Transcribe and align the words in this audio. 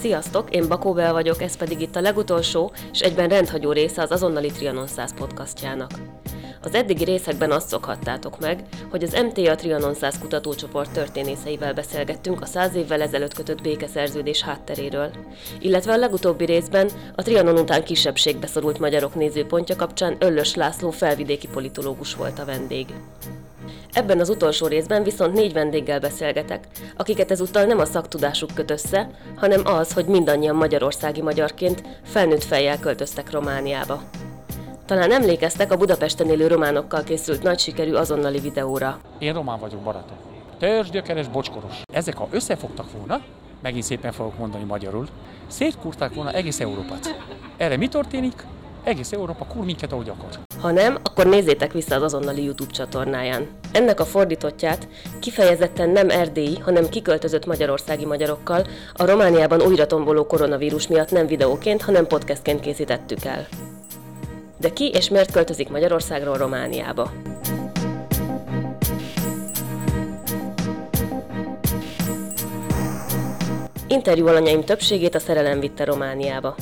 Sziasztok, 0.00 0.54
én 0.54 0.68
Bakó 0.68 0.92
Bel 0.92 1.12
vagyok, 1.12 1.42
ez 1.42 1.56
pedig 1.56 1.80
itt 1.80 1.96
a 1.96 2.00
legutolsó 2.00 2.72
és 2.92 3.00
egyben 3.00 3.28
rendhagyó 3.28 3.72
része 3.72 4.02
az 4.02 4.10
azonnali 4.10 4.50
Trianon 4.50 4.86
100 4.86 5.14
podcastjának. 5.14 5.90
Az 6.62 6.74
eddigi 6.74 7.04
részekben 7.04 7.50
azt 7.50 7.68
szokhattátok 7.68 8.38
meg, 8.38 8.64
hogy 8.90 9.02
az 9.02 9.18
MTA 9.22 9.54
Trianon 9.54 9.94
100 9.94 10.18
kutatócsoport 10.18 10.92
történészeivel 10.92 11.74
beszélgettünk 11.74 12.40
a 12.40 12.46
száz 12.46 12.74
évvel 12.74 13.02
ezelőtt 13.02 13.34
kötött 13.34 13.62
békeszerződés 13.62 14.42
hátteréről, 14.42 15.10
illetve 15.58 15.92
a 15.92 15.96
legutóbbi 15.96 16.44
részben 16.44 16.90
a 17.14 17.22
Trianon 17.22 17.58
után 17.58 17.84
kisebbségbe 17.84 18.46
szorult 18.46 18.78
magyarok 18.78 19.14
nézőpontja 19.14 19.76
kapcsán 19.76 20.16
Öllös 20.18 20.54
László 20.54 20.90
felvidéki 20.90 21.48
politológus 21.48 22.14
volt 22.14 22.38
a 22.38 22.44
vendég. 22.44 22.86
Ebben 23.92 24.20
az 24.20 24.28
utolsó 24.28 24.66
részben 24.66 25.02
viszont 25.02 25.34
négy 25.34 25.52
vendéggel 25.52 26.00
beszélgetek, 26.00 26.66
akiket 26.96 27.30
ezúttal 27.30 27.64
nem 27.64 27.78
a 27.78 27.84
szaktudásuk 27.84 28.54
köt 28.54 28.70
össze, 28.70 29.10
hanem 29.36 29.60
az, 29.64 29.92
hogy 29.92 30.04
mindannyian 30.04 30.56
magyarországi 30.56 31.22
magyarként 31.22 31.82
felnőtt 32.04 32.44
fejjel 32.44 32.78
költöztek 32.78 33.30
Romániába. 33.30 34.02
Talán 34.86 35.12
emlékeztek 35.12 35.72
a 35.72 35.76
Budapesten 35.76 36.28
élő 36.28 36.46
románokkal 36.46 37.02
készült 37.02 37.42
nagy 37.42 37.58
sikerű 37.58 37.92
azonnali 37.92 38.38
videóra. 38.38 39.00
Én 39.18 39.32
román 39.32 39.58
vagyok, 39.58 39.80
barátom. 39.80 40.16
Törzsgyökeres, 40.58 41.28
bocskoros. 41.28 41.82
Ezek, 41.92 42.16
ha 42.16 42.28
összefogtak 42.30 42.92
volna, 42.92 43.20
megint 43.62 43.84
szépen 43.84 44.12
fogok 44.12 44.38
mondani 44.38 44.64
magyarul, 44.64 45.06
szétkurták 45.46 46.14
volna 46.14 46.32
egész 46.32 46.60
Európát. 46.60 47.24
Erre 47.56 47.76
mi 47.76 47.88
történik? 47.88 48.44
Egész 48.84 49.12
Európa 49.12 49.44
kur 49.44 49.64
minket, 49.64 49.92
ahogy 49.92 50.08
akar. 50.08 50.49
Ha 50.60 50.70
nem, 50.70 50.98
akkor 51.02 51.26
nézzétek 51.26 51.72
vissza 51.72 51.94
az 51.94 52.02
azonnali 52.02 52.44
YouTube 52.44 52.72
csatornáján. 52.72 53.46
Ennek 53.72 54.00
a 54.00 54.04
fordítottját 54.04 54.88
kifejezetten 55.20 55.90
nem 55.90 56.10
erdélyi, 56.10 56.58
hanem 56.58 56.88
kiköltözött 56.88 57.46
magyarországi 57.46 58.04
magyarokkal 58.04 58.66
a 58.94 59.06
Romániában 59.06 59.62
újra 59.62 59.86
tomboló 59.86 60.26
koronavírus 60.26 60.88
miatt 60.88 61.10
nem 61.10 61.26
videóként, 61.26 61.82
hanem 61.82 62.06
podcastként 62.06 62.60
készítettük 62.60 63.24
el. 63.24 63.46
De 64.58 64.72
ki 64.72 64.90
és 64.94 65.08
miért 65.08 65.32
költözik 65.32 65.68
Magyarországról 65.68 66.36
Romániába? 66.36 67.12
Interjú 73.88 74.26
alanyaim 74.26 74.64
többségét 74.64 75.14
a 75.14 75.18
szerelem 75.18 75.60
vitte 75.60 75.84
Romániába. 75.84 76.54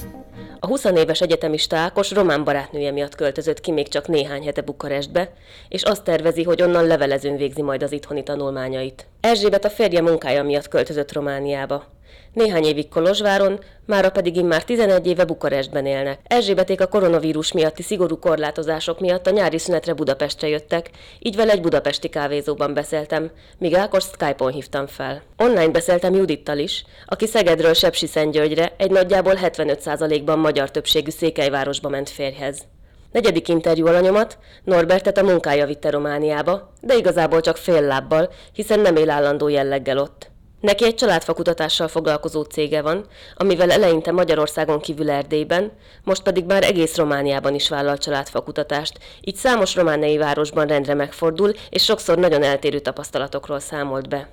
A 0.61 0.67
20 0.67 0.85
éves 0.85 1.21
egyetemista 1.21 1.77
Ákos 1.77 2.11
román 2.11 2.45
barátnője 2.45 2.91
miatt 2.91 3.15
költözött 3.15 3.61
ki 3.61 3.73
még 3.73 3.89
csak 3.89 4.09
néhány 4.09 4.45
hete 4.45 4.61
Bukarestbe, 4.61 5.33
és 5.69 5.83
azt 5.83 6.05
tervezi, 6.05 6.43
hogy 6.43 6.63
onnan 6.63 6.87
levelezőn 6.87 7.37
végzi 7.37 7.63
majd 7.63 7.83
az 7.83 7.93
itthoni 7.93 8.23
tanulmányait. 8.23 9.07
Erzsébet 9.21 9.65
a 9.65 9.71
férje 9.71 10.01
munkája 10.01 10.43
miatt 10.43 10.69
költözött 10.69 11.13
Romániába. 11.13 11.85
Néhány 12.33 12.65
évig 12.65 12.89
Kolozsváron, 12.89 13.61
mára 13.87 14.11
pedig 14.11 14.37
immár 14.37 14.65
11 14.65 15.07
éve 15.07 15.25
Bukarestben 15.25 15.87
élnek. 15.87 16.21
Erzsébeték 16.25 16.81
a 16.81 16.87
koronavírus 16.87 17.53
miatti 17.53 17.83
szigorú 17.83 18.19
korlátozások 18.19 19.01
miatt 19.01 19.27
a 19.27 19.31
nyári 19.31 19.59
szünetre 19.59 19.93
Budapestre 19.93 20.49
jöttek, 20.49 20.91
így 21.19 21.37
vele 21.37 21.53
egy 21.53 21.61
budapesti 21.61 22.09
kávézóban 22.09 22.75
beszéltem, 22.75 23.31
míg 23.59 23.75
Ákos 23.75 24.05
Skype-on 24.05 24.53
hívtam 24.53 24.87
fel. 24.87 25.23
Online 25.37 25.69
beszéltem 25.69 26.15
Judittal 26.15 26.59
is, 26.59 26.85
aki 27.07 27.27
Szegedről 27.27 27.75
Sepsiszentgyörgyre 27.75 28.73
egy 28.77 28.91
nagyjából 28.91 29.35
75%-ban 29.43 30.39
magyar 30.39 30.71
többségű 30.71 31.11
Székelyvárosba 31.11 31.89
ment 31.89 32.09
férjhez. 32.09 32.67
Negyedik 33.13 33.49
interjú 33.49 33.87
alanyomat 33.87 34.39
Norbertet 34.65 35.19
a 35.19 35.23
munkája 35.23 35.67
vitte 35.67 35.91
Romániába, 35.91 36.73
de 36.81 36.95
igazából 36.95 37.41
csak 37.41 37.57
fél 37.57 37.81
lábbal, 37.81 38.31
hiszen 38.53 38.81
nem 38.81 38.97
él 38.97 39.11
állandó 39.11 39.49
jelleggel 39.49 39.99
ott. 39.99 40.31
Neki 40.61 40.85
egy 40.85 40.95
családfakutatással 40.95 41.89
foglalkozó 41.89 42.43
cége 42.43 42.83
van, 42.83 43.07
amivel 43.35 43.71
eleinte 43.71 44.13
Magyarországon 44.13 44.81
kívül 44.81 45.11
Erdélyben, 45.11 45.73
most 46.05 46.23
pedig 46.23 46.45
már 46.45 46.63
egész 46.63 46.97
Romániában 46.97 47.55
is 47.55 47.69
vállal 47.69 47.99
családfakutatást, 47.99 48.99
így 49.21 49.35
számos 49.35 49.75
romániai 49.75 50.17
városban 50.17 50.67
rendre 50.67 50.95
megfordul, 50.95 51.53
és 51.71 51.85
sokszor 51.85 52.19
nagyon 52.19 52.43
eltérő 52.43 52.79
tapasztalatokról 52.79 53.59
számolt 53.59 54.09
be. 54.09 54.29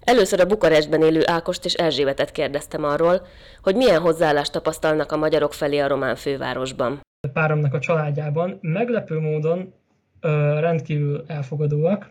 Először 0.00 0.40
a 0.40 0.46
Bukarestben 0.46 1.02
élő 1.02 1.22
Ákost 1.26 1.64
és 1.64 1.74
Erzsébetet 1.74 2.32
kérdeztem 2.32 2.84
arról, 2.84 3.26
hogy 3.62 3.76
milyen 3.76 4.00
hozzáállást 4.00 4.52
tapasztalnak 4.52 5.12
a 5.12 5.16
magyarok 5.16 5.52
felé 5.52 5.78
a 5.78 5.88
román 5.88 6.16
fővárosban. 6.16 7.00
A 7.20 7.30
páromnak 7.32 7.74
a 7.74 7.78
családjában 7.78 8.58
meglepő 8.60 9.18
módon 9.18 9.74
ö, 10.20 10.28
rendkívül 10.60 11.24
elfogadóak, 11.26 12.10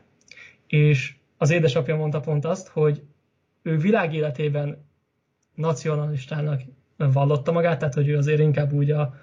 és 0.67 1.13
az 1.37 1.51
édesapja 1.51 1.95
mondta 1.95 2.19
pont 2.19 2.45
azt, 2.45 2.67
hogy 2.67 3.01
ő 3.63 3.77
világéletében 3.77 4.85
nacionalistának 5.55 6.61
vallotta 6.97 7.51
magát, 7.51 7.79
tehát 7.79 7.93
hogy 7.93 8.07
ő 8.07 8.17
azért 8.17 8.39
inkább 8.39 8.73
úgy 8.73 8.91
a, 8.91 9.15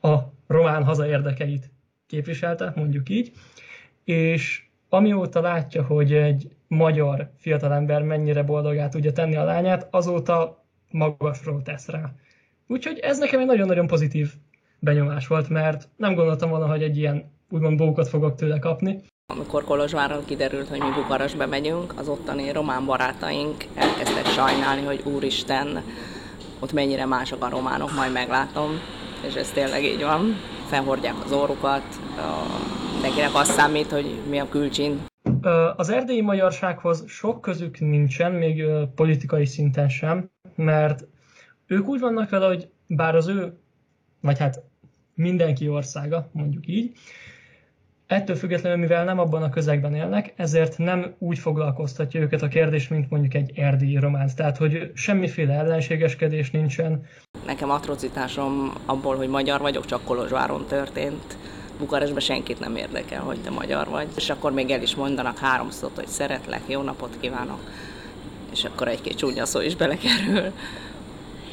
a 0.00 0.32
román 0.46 0.84
haza 0.84 1.06
érdekeit 1.06 1.70
képviselte, 2.06 2.72
mondjuk 2.76 3.08
így, 3.08 3.32
és 4.04 4.66
amióta 4.88 5.40
látja, 5.40 5.84
hogy 5.84 6.12
egy 6.12 6.48
magyar 6.66 7.30
fiatalember 7.36 8.02
mennyire 8.02 8.42
boldogát 8.42 8.90
tudja 8.90 9.12
tenni 9.12 9.36
a 9.36 9.44
lányát, 9.44 9.88
azóta 9.90 10.64
magasról 10.90 11.62
tesz 11.62 11.88
rá. 11.88 12.14
Úgyhogy 12.66 12.98
ez 12.98 13.18
nekem 13.18 13.40
egy 13.40 13.46
nagyon-nagyon 13.46 13.86
pozitív 13.86 14.32
benyomás 14.78 15.26
volt, 15.26 15.48
mert 15.48 15.88
nem 15.96 16.14
gondoltam 16.14 16.50
volna, 16.50 16.66
hogy 16.66 16.82
egy 16.82 16.96
ilyen 16.96 17.32
úgymond 17.50 17.76
bókot 17.76 18.08
fogok 18.08 18.34
tőle 18.34 18.58
kapni. 18.58 19.02
Amikor 19.26 19.64
Kolozsváron 19.64 20.24
kiderült, 20.24 20.68
hogy 20.68 20.78
mi 20.78 20.90
Bukarestbe 20.94 21.46
megyünk, 21.46 21.98
az 21.98 22.08
ottani 22.08 22.52
román 22.52 22.84
barátaink 22.84 23.64
elkezdtek 23.74 24.26
sajnálni, 24.26 24.84
hogy 24.84 25.00
úristen, 25.04 25.82
ott 26.60 26.72
mennyire 26.72 27.06
mások 27.06 27.44
a 27.44 27.48
románok, 27.48 27.94
majd 27.94 28.12
meglátom, 28.12 28.70
és 29.26 29.34
ez 29.34 29.50
tényleg 29.50 29.84
így 29.84 30.02
van. 30.02 30.34
Felhordják 30.66 31.14
az 31.24 31.32
órukat, 31.32 31.82
mindenkinek 32.92 33.34
azt 33.34 33.52
számít, 33.52 33.90
hogy 33.90 34.20
mi 34.28 34.38
a 34.38 34.48
külcsin. 34.48 35.00
Az 35.76 35.88
erdélyi 35.88 36.22
magyarsághoz 36.22 37.04
sok 37.06 37.40
közük 37.40 37.78
nincsen, 37.78 38.32
még 38.32 38.64
politikai 38.94 39.46
szinten 39.46 39.88
sem, 39.88 40.30
mert 40.54 41.06
ők 41.66 41.86
úgy 41.86 42.00
vannak 42.00 42.30
vele, 42.30 42.46
hogy 42.46 42.68
bár 42.86 43.14
az 43.14 43.28
ő, 43.28 43.56
vagy 44.20 44.38
hát 44.38 44.62
mindenki 45.14 45.68
országa, 45.68 46.28
mondjuk 46.32 46.66
így, 46.66 46.96
Ettől 48.06 48.36
függetlenül, 48.36 48.78
mivel 48.78 49.04
nem 49.04 49.18
abban 49.18 49.42
a 49.42 49.48
közegben 49.48 49.94
élnek, 49.94 50.32
ezért 50.36 50.78
nem 50.78 51.14
úgy 51.18 51.38
foglalkoztatja 51.38 52.20
őket 52.20 52.42
a 52.42 52.48
kérdés, 52.48 52.88
mint 52.88 53.10
mondjuk 53.10 53.34
egy 53.34 53.52
erdélyi 53.58 53.98
románc. 53.98 54.34
Tehát, 54.34 54.56
hogy 54.56 54.90
semmiféle 54.94 55.54
ellenségeskedés 55.54 56.50
nincsen. 56.50 57.06
Nekem 57.46 57.70
atrocitásom 57.70 58.72
abból, 58.86 59.16
hogy 59.16 59.28
magyar 59.28 59.60
vagyok, 59.60 59.86
csak 59.86 60.04
Kolozsváron 60.04 60.66
történt. 60.66 61.36
Bukarestben 61.78 62.20
senkit 62.20 62.60
nem 62.60 62.76
érdekel, 62.76 63.20
hogy 63.20 63.38
te 63.40 63.50
magyar 63.50 63.88
vagy. 63.88 64.08
És 64.16 64.30
akkor 64.30 64.52
még 64.52 64.70
el 64.70 64.82
is 64.82 64.94
mondanak 64.94 65.38
háromszor, 65.38 65.90
hogy 65.94 66.06
szeretlek, 66.06 66.62
jó 66.66 66.82
napot 66.82 67.16
kívánok. 67.20 67.60
És 68.52 68.64
akkor 68.64 68.88
egy-két 68.88 69.16
csúnya 69.16 69.44
szó 69.44 69.60
is 69.60 69.76
belekerül. 69.76 70.52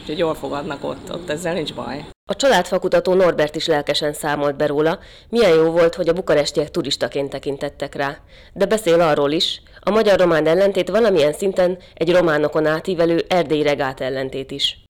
Úgyhogy 0.01 0.17
jól 0.17 0.35
fogadnak 0.35 0.83
ott, 0.83 1.13
ott 1.13 1.29
ezzel 1.29 1.53
nincs 1.53 1.73
baj. 1.73 2.05
A 2.31 2.35
családfakutató 2.35 3.13
Norbert 3.13 3.55
is 3.55 3.67
lelkesen 3.67 4.13
számolt 4.13 4.55
be 4.55 4.65
róla, 4.65 4.99
milyen 5.29 5.53
jó 5.53 5.71
volt, 5.71 5.95
hogy 5.95 6.07
a 6.07 6.13
bukarestiek 6.13 6.71
turistaként 6.71 7.29
tekintettek 7.29 7.95
rá. 7.95 8.17
De 8.53 8.65
beszél 8.65 9.01
arról 9.01 9.31
is, 9.31 9.61
a 9.79 9.89
magyar-román 9.89 10.47
ellentét 10.47 10.89
valamilyen 10.89 11.33
szinten 11.33 11.77
egy 11.93 12.11
románokon 12.11 12.65
átívelő 12.65 13.25
erdélyi 13.27 13.63
regát 13.63 13.99
ellentét 13.99 14.51
is. 14.51 14.83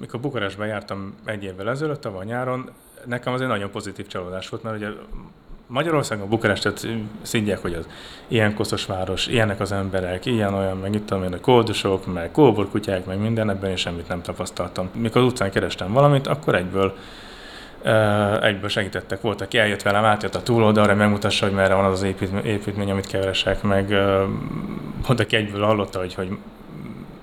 Mikor 0.00 0.20
Bukarestben 0.20 0.68
jártam 0.68 1.14
egy 1.24 1.44
évvel 1.44 1.70
ezelőtt, 1.70 2.00
tavaly 2.00 2.24
nyáron, 2.24 2.70
nekem 3.04 3.32
az 3.32 3.40
egy 3.40 3.48
nagyon 3.48 3.70
pozitív 3.70 4.06
csalódás 4.06 4.48
volt, 4.48 4.62
mert 4.62 4.76
ugye 4.76 4.88
Magyarországon 5.74 6.28
Bukarestet 6.28 6.86
szintják, 7.22 7.58
hogy 7.58 7.74
az 7.74 7.88
ilyen 8.28 8.54
koszos 8.54 8.86
város, 8.86 9.26
ilyenek 9.26 9.60
az 9.60 9.72
emberek, 9.72 10.26
ilyen 10.26 10.54
olyan, 10.54 10.76
meg 10.76 10.94
itt 10.94 11.06
tudom 11.06 11.22
én, 11.22 11.32
a 11.32 11.40
koldusok, 11.40 12.12
meg 12.12 12.30
kóborkutyák, 12.30 13.04
meg 13.04 13.18
minden, 13.18 13.50
ebben 13.50 13.70
én 13.70 13.76
semmit 13.76 14.08
nem 14.08 14.22
tapasztaltam. 14.22 14.90
Mikor 14.94 15.20
az 15.20 15.26
utcán 15.26 15.50
kerestem 15.50 15.92
valamit, 15.92 16.26
akkor 16.26 16.54
egyből 16.54 16.96
egyből 18.42 18.68
segítettek, 18.68 19.20
volt, 19.20 19.40
aki 19.40 19.58
eljött 19.58 19.82
velem, 19.82 20.04
átjött 20.04 20.34
a 20.34 20.42
túloldalra, 20.42 20.94
megmutassa, 20.94 21.46
hogy 21.46 21.54
merre 21.54 21.74
van 21.74 21.84
az 21.84 21.92
az 21.92 22.02
építmény, 22.02 22.44
építmény 22.44 22.90
amit 22.90 23.06
keresek, 23.06 23.62
meg 23.62 23.88
volt, 25.06 25.20
aki 25.20 25.36
egyből 25.36 25.64
hallotta, 25.64 25.98
hogy, 25.98 26.14
hogy 26.14 26.28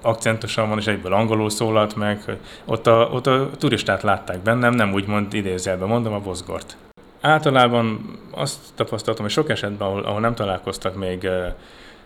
akcentusan 0.01 0.69
van, 0.69 0.77
és 0.77 0.88
egyből 0.88 1.13
angolul 1.13 1.50
szólalt 1.50 1.95
meg, 1.95 2.19
ott 2.65 2.88
a, 2.88 3.09
ott 3.12 3.27
a 3.27 3.50
turistát 3.57 4.01
látták 4.01 4.39
bennem, 4.39 4.74
nem 4.74 4.94
úgy 4.94 5.07
mond 5.07 5.33
idézelben 5.33 5.88
mondom, 5.88 6.13
a 6.13 6.19
bozgort. 6.19 6.77
Általában 7.21 8.18
azt 8.31 8.59
tapasztaltam, 8.75 9.23
hogy 9.23 9.33
sok 9.33 9.50
esetben, 9.50 9.88
ahol, 9.88 10.03
ahol 10.03 10.19
nem 10.19 10.35
találkoztak 10.35 10.95
még 10.95 11.27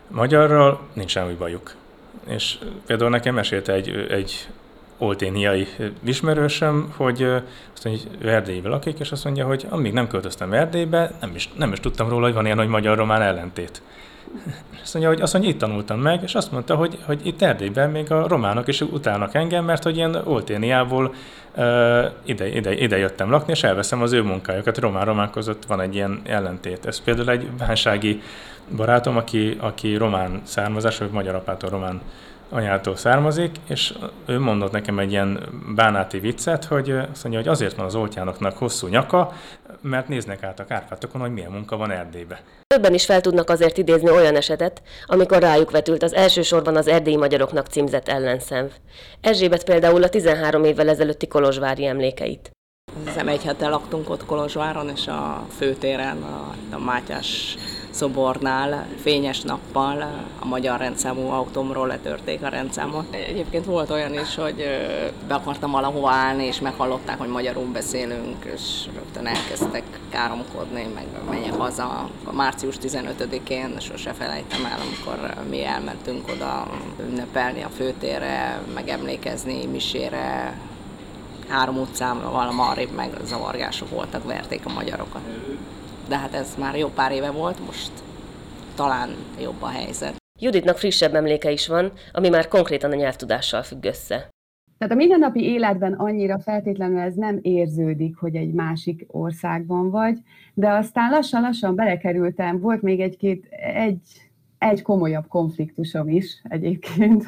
magyarral, 0.08 0.80
nincs 0.92 1.10
semmi 1.10 1.34
bajuk. 1.34 1.74
És 2.26 2.58
például 2.86 3.10
nekem 3.10 3.34
mesélte 3.34 3.72
egy, 3.72 4.06
egy 4.10 4.48
olténiai 4.98 5.66
ismerősöm, 6.04 6.92
hogy 6.96 7.22
azt 7.74 7.84
mondja, 7.84 8.02
hogy 8.18 8.26
Erdélyben 8.28 8.70
lakik, 8.70 8.98
és 8.98 9.12
azt 9.12 9.24
mondja, 9.24 9.46
hogy 9.46 9.66
amíg 9.68 9.92
nem 9.92 10.08
költöztem 10.08 10.52
Erdélybe, 10.52 11.12
nem 11.20 11.34
is, 11.34 11.48
nem 11.56 11.72
is 11.72 11.80
tudtam 11.80 12.08
róla, 12.08 12.24
hogy 12.24 12.34
van 12.34 12.44
ilyen, 12.44 12.58
hogy 12.58 12.68
magyar-román 12.68 13.22
ellentét. 13.22 13.82
Azt 14.82 14.94
mondja, 14.94 15.12
hogy, 15.12 15.20
azt 15.20 15.32
mondja, 15.32 15.50
itt 15.50 15.58
tanultam 15.58 16.00
meg, 16.00 16.22
és 16.22 16.34
azt 16.34 16.52
mondta, 16.52 16.74
hogy, 16.74 16.98
hogy 17.04 17.26
itt 17.26 17.42
Erdélyben 17.42 17.90
még 17.90 18.12
a 18.12 18.28
románok 18.28 18.68
is 18.68 18.80
utálnak 18.80 19.34
engem, 19.34 19.64
mert 19.64 19.82
hogy 19.82 19.96
ilyen 19.96 20.14
Olténiából 20.24 21.14
uh, 21.56 22.04
ide, 22.24 22.48
ide, 22.48 22.74
ide 22.74 22.98
jöttem 22.98 23.30
lakni, 23.30 23.52
és 23.52 23.62
elveszem 23.62 24.02
az 24.02 24.12
ő 24.12 24.22
munkájukat. 24.22 24.78
Román-román 24.78 25.30
között 25.30 25.64
van 25.64 25.80
egy 25.80 25.94
ilyen 25.94 26.20
ellentét. 26.24 26.86
Ez 26.86 27.00
például 27.00 27.30
egy 27.30 27.50
bánsági 27.50 28.22
barátom, 28.76 29.16
aki, 29.16 29.56
aki 29.60 29.96
román 29.96 30.40
származás, 30.44 30.98
vagy 30.98 31.10
magyar 31.10 31.34
apától 31.34 31.70
román 31.70 32.00
anyától 32.48 32.96
származik, 32.96 33.56
és 33.68 33.94
ő 34.26 34.38
mondott 34.38 34.72
nekem 34.72 34.98
egy 34.98 35.10
ilyen 35.10 35.48
bánáti 35.74 36.18
viccet, 36.18 36.64
hogy 36.64 36.90
azt 36.90 37.22
mondja, 37.22 37.40
hogy 37.40 37.48
azért 37.48 37.76
van 37.76 37.86
az 37.86 37.94
oltjánoknak 37.94 38.56
hosszú 38.56 38.86
nyaka, 38.86 39.32
mert 39.80 40.08
néznek 40.08 40.42
át 40.42 40.60
a 40.60 40.64
Kárpátokon, 40.64 41.20
hogy 41.20 41.32
milyen 41.32 41.50
munka 41.50 41.76
van 41.76 41.90
Erdélybe. 41.90 42.40
Többen 42.66 42.94
is 42.94 43.04
fel 43.04 43.20
tudnak 43.20 43.50
azért 43.50 43.78
idézni 43.78 44.10
olyan 44.10 44.36
esetet, 44.36 44.82
amikor 45.06 45.38
rájuk 45.38 45.70
vetült 45.70 46.02
az 46.02 46.14
elsősorban 46.14 46.76
az 46.76 46.88
erdélyi 46.88 47.16
magyaroknak 47.16 47.66
címzett 47.66 48.08
ellenszenv. 48.08 48.70
Erzsébet 49.20 49.64
például 49.64 50.02
a 50.02 50.08
13 50.08 50.64
évvel 50.64 50.88
ezelőtti 50.88 51.28
kolozsvári 51.28 51.86
emlékeit. 51.86 52.50
Hiszem 53.04 53.28
egy 53.28 53.42
hete 53.42 53.68
laktunk 53.68 54.10
ott 54.10 54.26
Kolozsváron, 54.26 54.88
és 54.88 55.06
a 55.06 55.46
főtéren, 55.56 56.22
a, 56.22 56.54
a 56.74 56.78
Mátyás 56.78 57.56
szobornál 57.96 58.86
fényes 59.00 59.40
nappal 59.40 60.24
a 60.38 60.46
magyar 60.46 60.78
rendszámú 60.78 61.28
autómról 61.28 61.86
letörték 61.86 62.42
a 62.42 62.48
rendszámot. 62.48 63.14
Egyébként 63.14 63.64
volt 63.64 63.90
olyan 63.90 64.14
is, 64.14 64.34
hogy 64.34 64.64
be 65.28 65.34
akartam 65.34 65.70
valahova 65.70 66.10
állni, 66.10 66.44
és 66.44 66.60
meghallották, 66.60 67.18
hogy 67.18 67.28
magyarul 67.28 67.64
beszélünk, 67.72 68.44
és 68.54 68.62
rögtön 68.94 69.26
elkezdtek 69.26 69.82
káromkodni, 70.10 70.86
meg 70.94 71.06
menjek 71.30 71.54
haza. 71.54 72.10
Március 72.32 72.76
15-én 72.82 73.78
sose 73.80 74.12
felejtem 74.12 74.64
el, 74.64 74.78
amikor 74.80 75.44
mi 75.50 75.64
elmentünk 75.64 76.28
oda 76.28 76.66
ünnepelni 77.08 77.62
a 77.62 77.68
főtérre, 77.76 78.60
megemlékezni 78.74 79.66
misére, 79.66 80.58
három 81.48 81.78
utcán 81.78 82.22
valamarrébb 82.32 82.90
meg 82.90 83.10
zavargások 83.24 83.90
voltak, 83.90 84.24
verték 84.24 84.60
a 84.66 84.72
magyarokat 84.72 85.22
de 86.08 86.16
hát 86.16 86.34
ez 86.34 86.56
már 86.58 86.76
jó 86.76 86.88
pár 86.88 87.12
éve 87.12 87.30
volt, 87.30 87.66
most 87.66 87.90
talán 88.74 89.08
jobb 89.40 89.62
a 89.62 89.68
helyzet. 89.68 90.16
Juditnak 90.40 90.78
frissebb 90.78 91.14
emléke 91.14 91.50
is 91.50 91.68
van, 91.68 91.92
ami 92.12 92.28
már 92.28 92.48
konkrétan 92.48 92.92
a 92.92 92.94
nyelvtudással 92.94 93.62
függ 93.62 93.84
össze. 93.84 94.28
Tehát 94.78 94.94
a 94.94 94.96
mindennapi 94.96 95.42
életben 95.42 95.92
annyira 95.92 96.38
feltétlenül 96.38 96.98
ez 96.98 97.14
nem 97.14 97.38
érződik, 97.42 98.16
hogy 98.16 98.34
egy 98.34 98.52
másik 98.52 99.04
országban 99.08 99.90
vagy, 99.90 100.18
de 100.54 100.70
aztán 100.70 101.10
lassan-lassan 101.10 101.74
belekerültem, 101.74 102.60
volt 102.60 102.82
még 102.82 103.00
egy-két, 103.00 103.46
egy, 103.74 104.00
egy 104.58 104.82
komolyabb 104.82 105.26
konfliktusom 105.28 106.08
is 106.08 106.42
egyébként, 106.48 107.26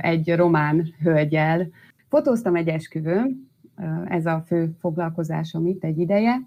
egy 0.00 0.34
román 0.34 0.94
hölgyel. 1.02 1.68
Fotóztam 2.08 2.56
egy 2.56 2.68
esküvőn, 2.68 3.50
ez 4.08 4.26
a 4.26 4.42
fő 4.46 4.76
foglalkozásom 4.80 5.66
itt 5.66 5.84
egy 5.84 5.98
ideje, 5.98 6.40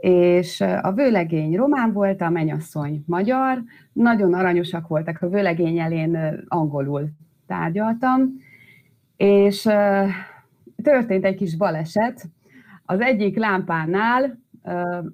és 0.00 0.60
a 0.60 0.92
vőlegény 0.92 1.56
román 1.56 1.92
volt, 1.92 2.20
a 2.20 2.30
menyasszony 2.30 3.04
magyar, 3.06 3.62
nagyon 3.92 4.34
aranyosak 4.34 4.88
voltak, 4.88 5.22
a 5.22 5.28
vőlegény 5.28 5.78
elén 5.78 6.44
angolul 6.48 7.08
tárgyaltam, 7.46 8.36
és 9.16 9.68
történt 10.82 11.24
egy 11.24 11.36
kis 11.36 11.56
baleset. 11.56 12.28
Az 12.84 13.00
egyik 13.00 13.38
lámpánál, 13.38 14.38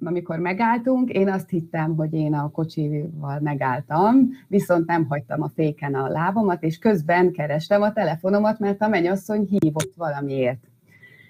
amikor 0.03 0.39
megálltunk, 0.39 1.09
én 1.09 1.29
azt 1.29 1.49
hittem, 1.49 1.95
hogy 1.95 2.13
én 2.13 2.33
a 2.33 2.49
kocsival 2.49 3.39
megálltam, 3.39 4.29
viszont 4.47 4.85
nem 4.85 5.05
hagytam 5.05 5.41
a 5.41 5.51
féken 5.55 5.93
a 5.93 6.07
lábamat, 6.07 6.63
és 6.63 6.77
közben 6.77 7.31
kerestem 7.31 7.81
a 7.81 7.93
telefonomat, 7.93 8.59
mert 8.59 8.81
a 8.81 8.87
mennyasszony 8.87 9.47
hívott 9.49 9.93
valamiért. 9.95 10.67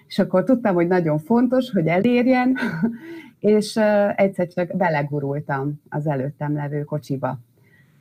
És 0.06 0.18
akkor 0.18 0.44
tudtam, 0.44 0.74
hogy 0.74 0.86
nagyon 0.86 1.18
fontos, 1.18 1.70
hogy 1.70 1.86
elérjen, 1.86 2.56
és 3.38 3.76
egyszer 4.14 4.46
csak 4.46 4.76
belegurultam 4.76 5.80
az 5.88 6.06
előttem 6.06 6.54
levő 6.54 6.84
kocsiba, 6.84 7.38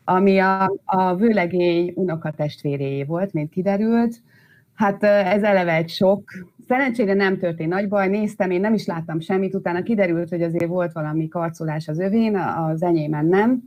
ami 0.04 0.39
a, 0.39 0.80
a 0.86 1.16
vőlegény 1.16 1.92
unokatestvéréjé 1.95 3.04
volt, 3.04 3.34
mint 3.34 3.50
kiderült. 3.50 4.16
Hát 4.74 5.04
ez 5.04 5.44
eleve 5.44 5.74
egy 5.74 5.89
sok. 5.89 6.24
Szerencsére 6.68 7.13
nem 7.13 7.38
történt 7.38 7.69
nagy 7.69 7.88
baj, 7.88 8.07
néztem, 8.07 8.51
én 8.51 8.60
nem 8.60 8.74
is 8.74 8.86
láttam 8.86 9.19
semmit, 9.19 9.56
utána 9.56 9.84
kiderült, 9.84 10.30
hogy 10.30 10.42
azért 10.42 10.68
volt 10.68 10.92
valami 10.92 11.28
karcolás 11.28 11.88
az 11.88 12.00
övén, 12.00 12.36
az 12.36 12.83
enyémen 12.83 13.25
nem. 13.25 13.63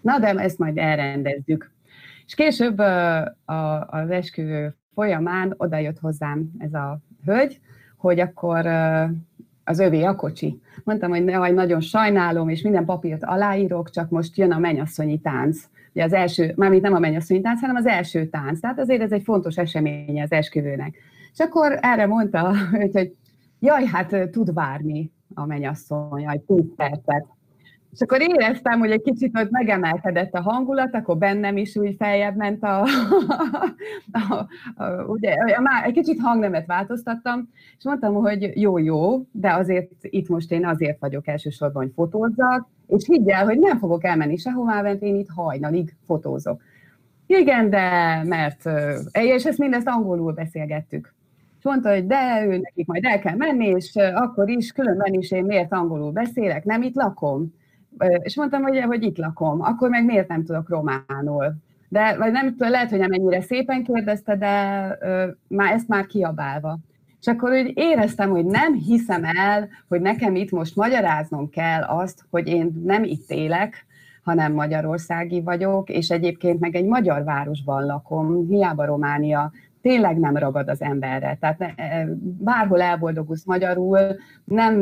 Na, 0.00 0.18
de 0.18 0.28
ezt 0.28 0.58
majd 0.58 0.78
elrendezzük. 0.78 1.70
És 2.26 2.34
később 2.34 2.78
az 3.86 4.10
esküvő 4.10 4.76
folyamán 4.94 5.54
oda 5.56 5.78
jött 5.78 5.98
hozzám 5.98 6.50
ez 6.58 6.74
a 6.74 7.00
hölgy, 7.24 7.60
hogy 7.96 8.20
akkor 8.20 8.66
az 9.70 9.78
övé 9.78 10.02
a 10.02 10.16
kocsi. 10.16 10.60
Mondtam, 10.84 11.10
hogy 11.10 11.24
ne, 11.24 11.50
nagyon 11.50 11.80
sajnálom, 11.80 12.48
és 12.48 12.62
minden 12.62 12.84
papírt 12.84 13.24
aláírok, 13.24 13.90
csak 13.90 14.10
most 14.10 14.36
jön 14.36 14.52
a 14.52 14.58
mennyasszonyi 14.58 15.20
tánc. 15.20 15.64
Ugye 15.92 16.04
az 16.04 16.12
első, 16.12 16.52
mármint 16.56 16.82
nem 16.82 16.94
a 16.94 16.98
mennyasszonyi 16.98 17.40
tánc, 17.40 17.60
hanem 17.60 17.76
az 17.76 17.86
első 17.86 18.26
tánc. 18.26 18.60
Tehát 18.60 18.78
azért 18.78 19.00
ez 19.00 19.12
egy 19.12 19.22
fontos 19.22 19.56
esemény 19.56 20.22
az 20.22 20.32
esküvőnek. 20.32 20.94
És 21.32 21.38
akkor 21.38 21.78
erre 21.80 22.06
mondta, 22.06 22.52
hogy, 22.70 22.90
hogy 22.92 23.16
jaj, 23.60 23.84
hát 23.84 24.30
tud 24.30 24.54
várni 24.54 25.12
a 25.34 25.46
mennyasszony, 25.46 26.28
egy 26.28 26.40
10 26.40 26.64
percet. 26.76 27.26
És 27.92 28.00
akkor 28.00 28.20
éreztem, 28.20 28.78
hogy 28.78 28.90
egy 28.90 29.02
kicsit 29.02 29.38
ott 29.38 29.50
megemelkedett 29.50 30.32
a 30.32 30.40
hangulat, 30.40 30.94
akkor 30.94 31.18
bennem 31.18 31.56
is 31.56 31.76
úgy 31.76 31.94
feljebb 31.98 32.36
ment 32.36 32.62
a, 32.62 32.80
a, 34.28 34.46
a, 34.76 35.04
ugye, 35.06 35.34
már 35.60 35.84
egy 35.86 35.92
kicsit 35.92 36.20
hangnemet 36.20 36.66
változtattam, 36.66 37.48
és 37.78 37.84
mondtam, 37.84 38.14
hogy 38.14 38.50
jó-jó, 38.54 39.26
de 39.32 39.52
azért 39.52 39.90
itt 40.00 40.28
most 40.28 40.52
én 40.52 40.66
azért 40.66 41.00
vagyok 41.00 41.26
elsősorban, 41.26 41.82
hogy 41.82 41.92
fotózzak, 41.94 42.68
és 42.86 43.04
higgy 43.06 43.28
el, 43.28 43.44
hogy 43.44 43.58
nem 43.58 43.78
fogok 43.78 44.04
elmenni 44.04 44.36
sehová, 44.36 44.82
mert 44.82 45.02
én 45.02 45.16
itt 45.16 45.28
hajnalig 45.34 45.94
fotózok. 46.06 46.62
Igen, 47.26 47.70
de 47.70 48.20
mert, 48.24 48.68
és 49.12 49.44
ezt 49.44 49.58
mindezt 49.58 49.88
angolul 49.88 50.32
beszélgettük. 50.32 51.14
És 51.58 51.64
mondta, 51.64 51.92
hogy 51.92 52.06
de 52.06 52.44
ő 52.46 52.56
nekik 52.56 52.86
majd 52.86 53.04
el 53.04 53.18
kell 53.18 53.36
menni, 53.36 53.66
és 53.66 53.96
akkor 54.14 54.48
is, 54.48 54.72
különben 54.72 55.14
is 55.14 55.30
én 55.30 55.44
miért 55.44 55.72
angolul 55.72 56.12
beszélek, 56.12 56.64
nem 56.64 56.82
itt 56.82 56.94
lakom 56.94 57.58
és 58.22 58.36
mondtam, 58.36 58.62
hogy, 58.62 58.80
hogy 58.80 59.02
itt 59.02 59.18
lakom, 59.18 59.62
akkor 59.62 59.88
meg 59.88 60.04
miért 60.04 60.28
nem 60.28 60.44
tudok 60.44 60.68
románul? 60.68 61.54
De, 61.88 62.16
vagy 62.16 62.32
nem 62.32 62.50
tudom, 62.50 62.70
lehet, 62.70 62.90
hogy 62.90 62.98
nem 62.98 63.12
ennyire 63.12 63.40
szépen 63.40 63.84
kérdezte, 63.84 64.36
de 64.36 64.86
ö, 65.00 65.26
már 65.48 65.72
ezt 65.72 65.88
már 65.88 66.06
kiabálva. 66.06 66.78
És 67.20 67.26
akkor 67.26 67.50
úgy 67.50 67.72
éreztem, 67.74 68.30
hogy 68.30 68.44
nem 68.44 68.74
hiszem 68.74 69.24
el, 69.24 69.68
hogy 69.88 70.00
nekem 70.00 70.34
itt 70.34 70.50
most 70.50 70.76
magyaráznom 70.76 71.48
kell 71.48 71.82
azt, 71.82 72.24
hogy 72.30 72.48
én 72.48 72.82
nem 72.84 73.04
itt 73.04 73.30
élek, 73.30 73.86
hanem 74.22 74.52
magyarországi 74.52 75.40
vagyok, 75.40 75.88
és 75.88 76.08
egyébként 76.08 76.60
meg 76.60 76.74
egy 76.74 76.84
magyar 76.84 77.24
városban 77.24 77.86
lakom, 77.86 78.46
hiába 78.48 78.84
Románia 78.84 79.52
tényleg 79.82 80.18
nem 80.18 80.36
ragad 80.36 80.68
az 80.68 80.82
emberre. 80.82 81.36
Tehát 81.40 81.60
e, 81.60 82.06
bárhol 82.38 82.80
elboldogulsz 82.80 83.44
magyarul, 83.44 83.98
nem, 84.44 84.74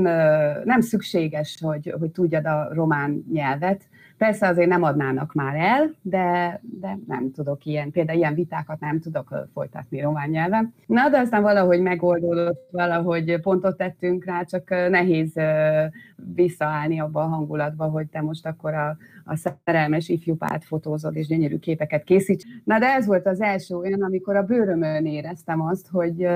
nem 0.64 0.80
szükséges, 0.80 1.58
hogy, 1.60 1.94
hogy 1.98 2.10
tudjad 2.10 2.46
a 2.46 2.68
román 2.72 3.24
nyelvet, 3.32 3.88
Persze 4.18 4.46
azért 4.46 4.68
nem 4.68 4.82
adnának 4.82 5.32
már 5.32 5.54
el, 5.56 5.90
de, 6.02 6.60
de 6.80 6.98
nem 7.06 7.30
tudok 7.32 7.64
ilyen, 7.64 7.90
például 7.90 8.18
ilyen 8.18 8.34
vitákat 8.34 8.80
nem 8.80 9.00
tudok 9.00 9.48
folytatni 9.52 10.00
román 10.00 10.28
nyelven. 10.28 10.74
Na, 10.86 11.08
de 11.08 11.18
aztán 11.18 11.42
valahogy 11.42 11.80
megoldódott, 11.80 12.68
valahogy 12.70 13.40
pontot 13.40 13.76
tettünk 13.76 14.24
rá, 14.24 14.42
csak 14.42 14.68
nehéz 14.68 15.32
visszaállni 16.34 17.00
abba 17.00 17.22
a 17.22 17.26
hangulatba, 17.26 17.84
hogy 17.84 18.06
te 18.06 18.20
most 18.20 18.46
akkor 18.46 18.74
a, 18.74 18.96
a 19.24 19.36
szerelmes 19.64 20.08
ifjúpát 20.08 20.64
fotózod, 20.64 21.16
és 21.16 21.26
gyönyörű 21.26 21.58
képeket 21.58 22.04
készíts. 22.04 22.44
Na, 22.64 22.78
de 22.78 22.86
ez 22.86 23.06
volt 23.06 23.26
az 23.26 23.40
első 23.40 23.74
olyan, 23.74 24.02
amikor 24.02 24.36
a 24.36 24.42
bőrömön 24.42 25.06
éreztem 25.06 25.60
azt, 25.60 25.88
hogy 25.88 26.28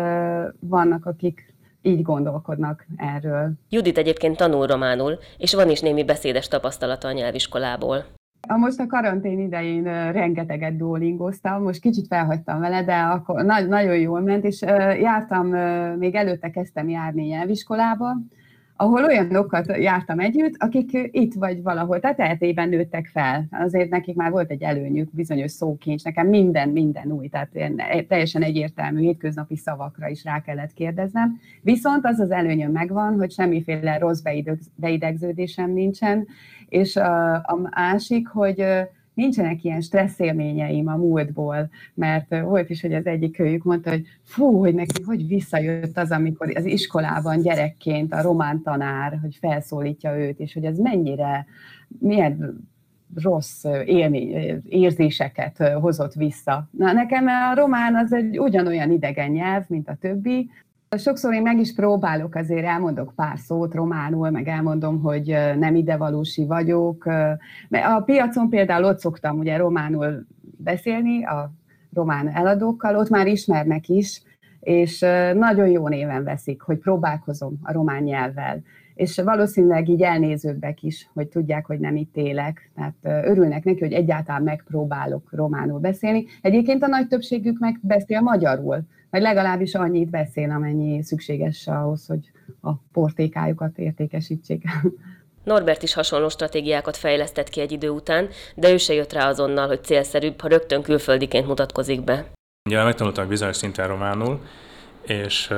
vannak, 0.60 1.06
akik 1.06 1.54
így 1.82 2.02
gondolkodnak 2.02 2.86
erről. 2.96 3.52
Judit 3.68 3.98
egyébként 3.98 4.36
tanul 4.36 4.66
románul, 4.66 5.18
és 5.38 5.54
van 5.54 5.70
is 5.70 5.80
némi 5.80 6.04
beszédes 6.04 6.48
tapasztalata 6.48 7.08
a 7.08 7.12
nyelviskolából. 7.12 8.04
A 8.48 8.56
most 8.56 8.80
a 8.80 8.86
karantén 8.86 9.38
idején 9.38 9.82
rengeteget 10.12 10.76
duolingoztam, 10.76 11.62
most 11.62 11.80
kicsit 11.80 12.06
felhagytam 12.06 12.60
vele, 12.60 12.84
de 12.84 12.94
akkor 12.94 13.44
nagyon 13.44 13.96
jól 13.96 14.20
ment, 14.20 14.44
és 14.44 14.60
jártam, 15.00 15.46
még 15.98 16.14
előtte 16.14 16.50
kezdtem 16.50 16.88
járni 16.88 17.22
nyelviskolába, 17.22 18.16
ahol 18.82 19.04
olyanokat 19.04 19.76
jártam 19.76 20.18
együtt, 20.18 20.54
akik 20.58 20.90
itt 21.10 21.34
vagy 21.34 21.62
valahol, 21.62 22.00
tehát 22.00 22.16
tehetében 22.16 22.68
nőttek 22.68 23.06
fel. 23.06 23.46
Azért 23.50 23.90
nekik 23.90 24.16
már 24.16 24.30
volt 24.30 24.50
egy 24.50 24.62
előnyük, 24.62 25.14
bizonyos 25.14 25.50
szókincs, 25.50 26.04
nekem 26.04 26.26
minden, 26.26 26.68
minden 26.68 27.12
új, 27.12 27.28
tehát 27.28 27.48
teljesen 28.08 28.42
egyértelmű 28.42 29.00
hétköznapi 29.00 29.56
szavakra 29.56 30.08
is 30.08 30.24
rá 30.24 30.40
kellett 30.40 30.72
kérdeznem. 30.72 31.38
Viszont 31.60 32.06
az 32.06 32.18
az 32.18 32.30
előnyöm 32.30 32.72
megvan, 32.72 33.16
hogy 33.16 33.30
semmiféle 33.30 33.98
rossz 33.98 34.22
beidegződésem 34.74 35.70
nincsen, 35.70 36.26
és 36.68 36.96
a, 36.96 37.34
a 37.34 37.68
másik, 37.74 38.28
hogy 38.28 38.64
nincsenek 39.14 39.64
ilyen 39.64 39.80
stressz 39.80 40.18
élményeim 40.18 40.88
a 40.88 40.96
múltból, 40.96 41.70
mert 41.94 42.40
volt 42.40 42.70
is, 42.70 42.80
hogy 42.80 42.94
az 42.94 43.06
egyik 43.06 43.38
őjük 43.38 43.62
mondta, 43.62 43.90
hogy 43.90 44.06
fú, 44.22 44.58
hogy 44.58 44.74
neki 44.74 45.02
hogy 45.02 45.26
visszajött 45.26 45.98
az, 45.98 46.10
amikor 46.10 46.56
az 46.56 46.64
iskolában 46.64 47.42
gyerekként 47.42 48.12
a 48.12 48.22
román 48.22 48.62
tanár, 48.62 49.18
hogy 49.22 49.36
felszólítja 49.40 50.18
őt, 50.18 50.38
és 50.38 50.52
hogy 50.52 50.64
ez 50.64 50.78
mennyire, 50.78 51.46
milyen 51.98 52.66
rossz 53.14 53.64
élmény, 53.84 54.62
érzéseket 54.68 55.72
hozott 55.80 56.12
vissza. 56.12 56.68
Na, 56.70 56.92
nekem 56.92 57.26
a 57.26 57.54
román 57.54 57.96
az 57.96 58.12
egy 58.12 58.38
ugyanolyan 58.38 58.90
idegen 58.90 59.30
nyelv, 59.30 59.64
mint 59.68 59.88
a 59.88 59.96
többi, 60.00 60.50
Sokszor 60.96 61.34
én 61.34 61.42
meg 61.42 61.58
is 61.58 61.74
próbálok, 61.74 62.34
azért 62.34 62.64
elmondok 62.64 63.12
pár 63.16 63.38
szót 63.38 63.74
románul, 63.74 64.30
meg 64.30 64.48
elmondom, 64.48 65.00
hogy 65.00 65.36
nem 65.58 65.74
idevalósi 65.74 66.46
vagyok. 66.46 67.04
A 67.70 68.00
piacon 68.04 68.48
például 68.48 68.84
ott 68.84 68.98
szoktam 68.98 69.38
ugye 69.38 69.56
románul 69.56 70.26
beszélni, 70.56 71.24
a 71.24 71.52
román 71.92 72.28
eladókkal, 72.28 72.96
ott 72.96 73.08
már 73.08 73.26
ismernek 73.26 73.88
is, 73.88 74.22
és 74.60 75.00
nagyon 75.34 75.66
jó 75.66 75.88
néven 75.88 76.24
veszik, 76.24 76.62
hogy 76.62 76.78
próbálkozom 76.78 77.58
a 77.62 77.72
román 77.72 78.02
nyelvvel. 78.02 78.62
És 78.94 79.20
valószínűleg 79.24 79.88
így 79.88 80.02
elnézőbbek 80.02 80.82
is, 80.82 81.10
hogy 81.14 81.28
tudják, 81.28 81.66
hogy 81.66 81.78
nem 81.78 81.96
itt 81.96 82.16
élek. 82.16 82.70
Tehát 82.74 83.26
örülnek 83.26 83.64
neki, 83.64 83.80
hogy 83.80 83.92
egyáltalán 83.92 84.42
megpróbálok 84.42 85.28
románul 85.30 85.78
beszélni. 85.78 86.24
Egyébként 86.42 86.82
a 86.82 86.86
nagy 86.86 87.08
többségük 87.08 87.58
meg 87.58 87.78
beszél 87.82 88.20
magyarul 88.20 88.82
vagy 89.12 89.22
legalábbis 89.22 89.74
annyit 89.74 90.10
beszél, 90.10 90.50
amennyi 90.50 91.02
szükséges 91.02 91.66
ahhoz, 91.66 92.06
hogy 92.06 92.30
a 92.60 92.72
portékájukat 92.92 93.78
értékesítsék. 93.78 94.64
Norbert 95.44 95.82
is 95.82 95.94
hasonló 95.94 96.28
stratégiákat 96.28 96.96
fejlesztett 96.96 97.48
ki 97.48 97.60
egy 97.60 97.72
idő 97.72 97.88
után, 97.88 98.28
de 98.54 98.72
ő 98.72 98.76
se 98.76 98.94
jött 98.94 99.12
rá 99.12 99.28
azonnal, 99.28 99.66
hogy 99.66 99.84
célszerűbb, 99.84 100.40
ha 100.40 100.48
rögtön 100.48 100.82
külföldiként 100.82 101.46
mutatkozik 101.46 102.04
be. 102.04 102.24
Ugye 102.68 102.84
megtanultam 102.84 103.28
bizonyos 103.28 103.56
szinten 103.56 103.88
románul, 103.88 104.40
és 105.06 105.48
uh, 105.50 105.56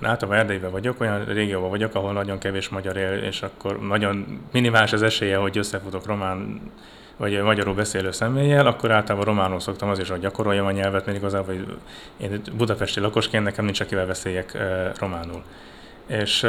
általában 0.00 0.38
Erdélyben 0.38 0.70
vagyok, 0.70 1.00
olyan 1.00 1.24
régióban 1.24 1.70
vagyok, 1.70 1.94
ahol 1.94 2.12
nagyon 2.12 2.38
kevés 2.38 2.68
magyar 2.68 2.96
él, 2.96 3.12
és 3.12 3.42
akkor 3.42 3.80
nagyon 3.80 4.40
minimális 4.52 4.92
az 4.92 5.02
esélye, 5.02 5.36
hogy 5.36 5.58
összefutok 5.58 6.06
román 6.06 6.60
vagy 7.16 7.42
magyarul 7.42 7.74
beszélő 7.74 8.10
személlyel, 8.10 8.66
akkor 8.66 8.90
általában 8.90 9.24
románul 9.26 9.60
szoktam 9.60 9.88
az 9.88 9.98
is, 9.98 10.10
hogy 10.10 10.20
gyakoroljam 10.20 10.66
a 10.66 10.70
nyelvet, 10.70 11.06
mert 11.06 11.18
igazából 11.18 11.54
hogy 11.54 11.76
én 12.16 12.40
budapesti 12.56 13.00
lakosként 13.00 13.44
nekem 13.44 13.64
nincs 13.64 13.80
akivel 13.80 14.06
beszéljek 14.06 14.58
románul. 14.98 15.42
És 16.06 16.46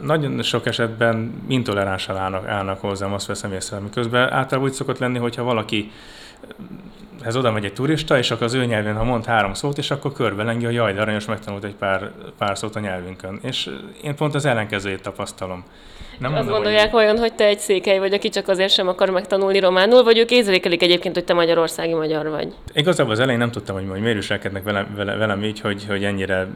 nagyon 0.00 0.42
sok 0.42 0.66
esetben 0.66 1.44
intoleránsan 1.48 2.16
állnak, 2.16 2.46
állnak 2.46 2.80
hozzám, 2.80 3.12
azt 3.12 3.26
veszem 3.26 3.52
észre, 3.52 3.78
miközben 3.78 4.22
általában 4.22 4.68
úgy 4.68 4.74
szokott 4.74 4.98
lenni, 4.98 5.18
hogyha 5.18 5.42
valaki 5.42 5.90
ez 7.24 7.36
oda 7.36 7.50
megy 7.50 7.64
egy 7.64 7.72
turista, 7.72 8.18
és 8.18 8.30
akkor 8.30 8.42
az 8.42 8.54
ő 8.54 8.64
nyelvén, 8.64 8.94
ha 8.94 9.04
mond 9.04 9.24
három 9.24 9.54
szót, 9.54 9.78
és 9.78 9.90
akkor 9.90 10.12
körbelengi, 10.12 10.64
hogy 10.64 10.74
jaj, 10.74 10.92
de 10.92 11.00
aranyos, 11.00 11.24
megtanult 11.24 11.64
egy 11.64 11.74
pár, 11.74 12.10
pár 12.38 12.58
szót 12.58 12.76
a 12.76 12.80
nyelvünkön. 12.80 13.38
És 13.42 13.70
én 14.02 14.14
pont 14.14 14.34
az 14.34 14.44
ellenkezőjét 14.44 15.02
tapasztalom. 15.02 15.64
Nem 16.18 16.32
azt 16.32 16.42
mondom, 16.42 16.54
gondolják 16.54 16.90
hogy... 16.90 17.02
olyan, 17.02 17.18
hogy 17.18 17.34
te 17.34 17.44
egy 17.44 17.58
székely 17.58 17.98
vagy, 17.98 18.12
aki 18.12 18.28
csak 18.28 18.48
azért 18.48 18.72
sem 18.72 18.88
akar 18.88 19.10
megtanulni 19.10 19.58
románul, 19.58 20.02
vagy 20.02 20.18
ők 20.18 20.30
érzékelik 20.30 20.82
egyébként, 20.82 21.14
hogy 21.14 21.24
te 21.24 21.34
magyarországi 21.34 21.94
magyar 21.94 22.28
vagy? 22.28 22.54
Igazából 22.74 23.12
az 23.12 23.20
elején 23.20 23.38
nem 23.38 23.50
tudtam, 23.50 23.76
hogy, 23.76 23.86
hogy 23.88 24.00
miért 24.00 24.16
viselkednek 24.16 24.62
velem, 24.62 24.94
velem, 24.96 25.18
velem 25.18 25.44
így, 25.44 25.60
hogy, 25.60 25.84
hogy 25.88 26.04
ennyire 26.04 26.46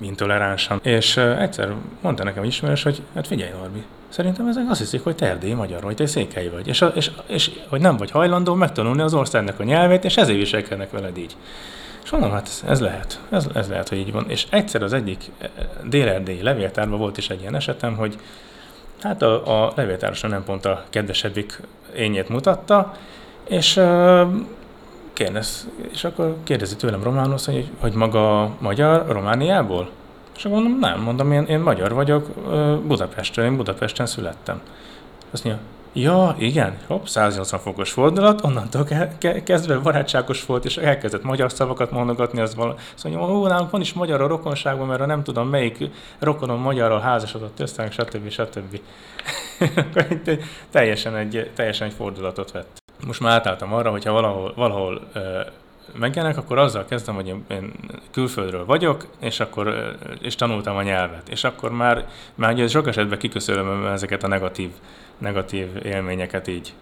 intoleránsan. 0.00 0.80
És 0.82 1.16
uh, 1.16 1.42
egyszer 1.42 1.74
mondta 2.00 2.24
nekem 2.24 2.44
ismerős, 2.44 2.82
hogy 2.82 3.02
hát 3.14 3.26
figyelj 3.26 3.50
Norbi, 3.50 3.82
szerintem 4.10 4.46
ezek 4.46 4.64
azt 4.70 4.80
hiszik, 4.80 5.02
hogy 5.02 5.14
te 5.14 5.26
erdélyi 5.26 5.54
magyar 5.54 5.82
vagy, 5.82 5.96
te 5.96 6.06
székely 6.06 6.48
vagy, 6.48 6.66
és, 6.66 6.84
és, 6.94 7.10
és 7.26 7.50
hogy 7.68 7.80
nem 7.80 7.96
vagy 7.96 8.10
hajlandó 8.10 8.54
megtanulni 8.54 9.02
az 9.02 9.14
országnak 9.14 9.60
a 9.60 9.64
nyelvét, 9.64 10.04
és 10.04 10.16
ezért 10.16 10.38
viselkednek 10.38 10.90
veled 10.90 11.18
így. 11.18 11.36
És 12.04 12.10
mondom, 12.10 12.30
hát 12.30 12.64
ez 12.66 12.80
lehet, 12.80 13.20
ez, 13.30 13.46
ez 13.54 13.68
lehet, 13.68 13.88
hogy 13.88 13.98
így 13.98 14.12
van. 14.12 14.24
És 14.28 14.46
egyszer 14.50 14.82
az 14.82 14.92
egyik 14.92 15.30
dél-erdélyi 15.84 16.42
levéltárban 16.42 16.98
volt 16.98 17.18
is 17.18 17.30
egy 17.30 17.40
ilyen 17.40 17.54
esetem, 17.54 17.96
hogy 17.96 18.18
Hát 19.02 19.22
a, 19.22 19.64
a 19.64 19.72
levéltársa 19.76 20.28
nem 20.28 20.44
pont 20.44 20.64
a 20.64 20.84
kedvesebbik 20.90 21.60
ényét 21.96 22.28
mutatta, 22.28 22.94
és 23.48 23.76
uh, 23.76 24.20
kérdez, 25.12 25.68
és 25.92 26.04
akkor 26.04 26.36
kérdezi 26.44 26.76
tőlem 26.76 27.02
Románusz, 27.02 27.46
hogy, 27.46 27.70
hogy 27.78 27.92
maga 27.92 28.50
magyar 28.58 29.06
Romániából? 29.08 29.90
És 30.40 30.46
akkor 30.46 30.62
mondom, 30.62 30.78
nem, 30.78 31.00
mondom, 31.00 31.32
én, 31.32 31.42
én 31.42 31.60
magyar 31.60 31.94
vagyok 31.94 32.28
Budapestről, 32.86 33.44
én 33.44 33.56
Budapesten 33.56 34.06
születtem. 34.06 34.60
Azt 35.30 35.44
mondja, 35.44 35.62
Ja, 35.92 36.34
igen, 36.38 36.76
hopp, 36.86 37.04
180 37.04 37.60
fokos 37.60 37.90
fordulat, 37.90 38.44
onnantól 38.44 38.84
ke- 39.18 39.42
kezdve 39.42 39.78
barátságos 39.78 40.46
volt, 40.46 40.64
és 40.64 40.76
elkezdett 40.76 41.22
magyar 41.22 41.52
szavakat 41.52 41.90
mondogatni, 41.90 42.40
az 42.40 42.54
val- 42.54 42.80
azt 42.94 43.04
mondja, 43.04 43.22
ó, 43.22 43.46
nálunk 43.46 43.70
van 43.70 43.80
is 43.80 43.92
magyar 43.92 44.20
a 44.20 44.26
rokonságban, 44.26 44.86
mert 44.86 45.06
nem 45.06 45.22
tudom 45.22 45.48
melyik 45.48 45.78
rokonom 46.18 46.60
magyarral 46.60 47.00
házasodott 47.00 47.60
össze, 47.60 47.90
stb. 47.90 48.28
stb. 48.28 48.80
teljesen, 50.70 51.16
egy, 51.16 51.50
teljesen 51.54 51.86
egy 51.86 51.94
fordulatot 51.94 52.50
vett. 52.50 52.82
Most 53.06 53.20
már 53.20 53.32
átálltam 53.32 53.72
arra, 53.72 53.90
hogyha 53.90 54.12
valahol, 54.12 54.52
valahol 54.56 55.00
megjelennek, 55.98 56.38
akkor 56.38 56.58
azzal 56.58 56.84
kezdem, 56.84 57.14
hogy 57.14 57.26
én 57.26 57.72
külföldről 58.10 58.64
vagyok, 58.64 59.06
és 59.20 59.40
akkor 59.40 59.96
és 60.20 60.34
tanultam 60.34 60.76
a 60.76 60.82
nyelvet. 60.82 61.28
És 61.28 61.44
akkor 61.44 61.70
már, 61.70 62.08
már 62.34 62.52
ugye 62.52 62.68
sok 62.68 62.88
esetben 62.88 63.18
kiköszönöm 63.18 63.86
ezeket 63.86 64.24
a 64.24 64.28
negatív, 64.28 64.70
negatív 65.18 65.66
élményeket 65.82 66.48
így. 66.48 66.72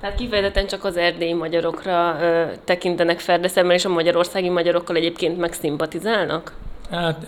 Tehát 0.00 0.16
kifejezetten 0.16 0.66
csak 0.66 0.84
az 0.84 0.96
erdélyi 0.96 1.32
magyarokra 1.32 2.16
ö, 2.20 2.44
tekintenek 2.64 3.18
ferdeszemmel, 3.18 3.74
és 3.74 3.84
a 3.84 3.88
magyarországi 3.88 4.48
magyarokkal 4.48 4.96
egyébként 4.96 5.38
megszimpatizálnak? 5.38 6.52
Hát 6.90 7.26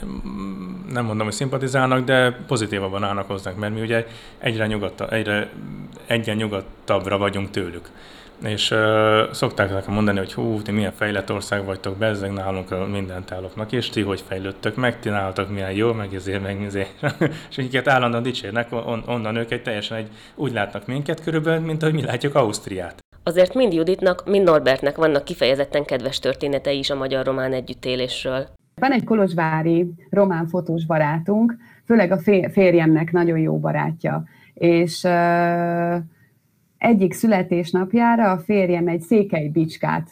nem 0.92 1.04
mondom, 1.04 1.26
hogy 1.26 1.34
szimpatizálnak, 1.34 2.04
de 2.04 2.32
pozitívabban 2.46 3.04
állnak 3.04 3.26
hozzánk, 3.26 3.58
mert 3.58 3.74
mi 3.74 3.80
ugye 3.80 4.06
egyre, 4.38 4.66
nyugodta, 4.66 5.08
egyre 5.08 5.50
egyen 6.06 6.36
nyugodtabbra 6.36 7.18
vagyunk 7.18 7.50
tőlük 7.50 7.88
és 8.44 8.70
uh, 8.70 9.32
szokták 9.32 9.72
nekem 9.72 9.94
mondani, 9.94 10.18
hogy 10.18 10.32
hú, 10.32 10.62
ti 10.62 10.70
milyen 10.70 10.92
fejlett 10.92 11.32
ország 11.32 11.64
vagytok, 11.64 11.96
bezzeg 11.96 12.32
nálunk 12.32 12.70
a 12.70 12.86
mindent 12.86 13.32
álloknak, 13.32 13.72
és 13.72 13.88
ti 13.88 14.00
hogy 14.00 14.22
fejlődtök 14.28 14.76
meg, 14.76 14.98
ti 14.98 15.08
nálatok 15.08 15.50
milyen 15.50 15.72
jó, 15.72 15.92
meg 15.92 16.14
ezért, 16.14 16.42
meg 16.42 16.62
ezért. 16.62 17.04
és 17.50 17.58
akiket 17.58 17.88
állandóan 17.88 18.22
dicsérnek, 18.22 18.72
on, 18.72 19.02
onnan 19.06 19.36
ők 19.36 19.50
egy 19.50 19.62
teljesen 19.62 19.96
egy, 19.96 20.08
úgy 20.34 20.52
látnak 20.52 20.86
minket 20.86 21.22
körülbelül, 21.22 21.64
mint 21.64 21.82
ahogy 21.82 21.94
mi 21.94 22.02
látjuk 22.02 22.34
Ausztriát. 22.34 23.00
Azért 23.22 23.54
mind 23.54 23.72
Juditnak, 23.72 24.28
mind 24.28 24.44
Norbertnek 24.44 24.96
vannak 24.96 25.24
kifejezetten 25.24 25.84
kedves 25.84 26.18
történetei 26.18 26.78
is 26.78 26.90
a 26.90 26.96
magyar-román 26.96 27.52
együttélésről. 27.52 28.48
Van 28.74 28.92
egy 28.92 29.04
kolozsvári 29.04 29.92
román 30.10 30.46
fotós 30.46 30.86
barátunk, 30.86 31.56
főleg 31.86 32.12
a 32.12 32.18
férjemnek 32.52 33.12
nagyon 33.12 33.38
jó 33.38 33.58
barátja, 33.58 34.24
és 34.54 35.02
uh, 35.02 35.96
egyik 36.82 37.12
születésnapjára 37.12 38.30
a 38.30 38.38
férjem 38.38 38.88
egy 38.88 39.00
székely 39.00 39.48
bicskát 39.48 40.10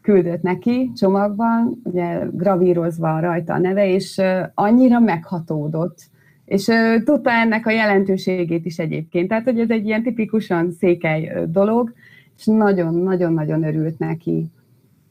küldött 0.00 0.42
neki 0.42 0.90
csomagban, 0.96 1.80
ugye 1.84 2.18
gravírozva 2.32 3.20
rajta 3.20 3.54
a 3.54 3.58
neve, 3.58 3.88
és 3.88 4.20
annyira 4.54 5.00
meghatódott, 5.00 5.98
és 6.44 6.70
tudta 7.04 7.30
ennek 7.30 7.66
a 7.66 7.70
jelentőségét 7.70 8.66
is 8.66 8.78
egyébként. 8.78 9.28
Tehát, 9.28 9.44
hogy 9.44 9.60
ez 9.60 9.70
egy 9.70 9.86
ilyen 9.86 10.02
tipikusan 10.02 10.72
székely 10.72 11.32
dolog, 11.48 11.92
és 12.38 12.46
nagyon-nagyon-nagyon 12.46 13.64
örült 13.64 13.98
neki. 13.98 14.46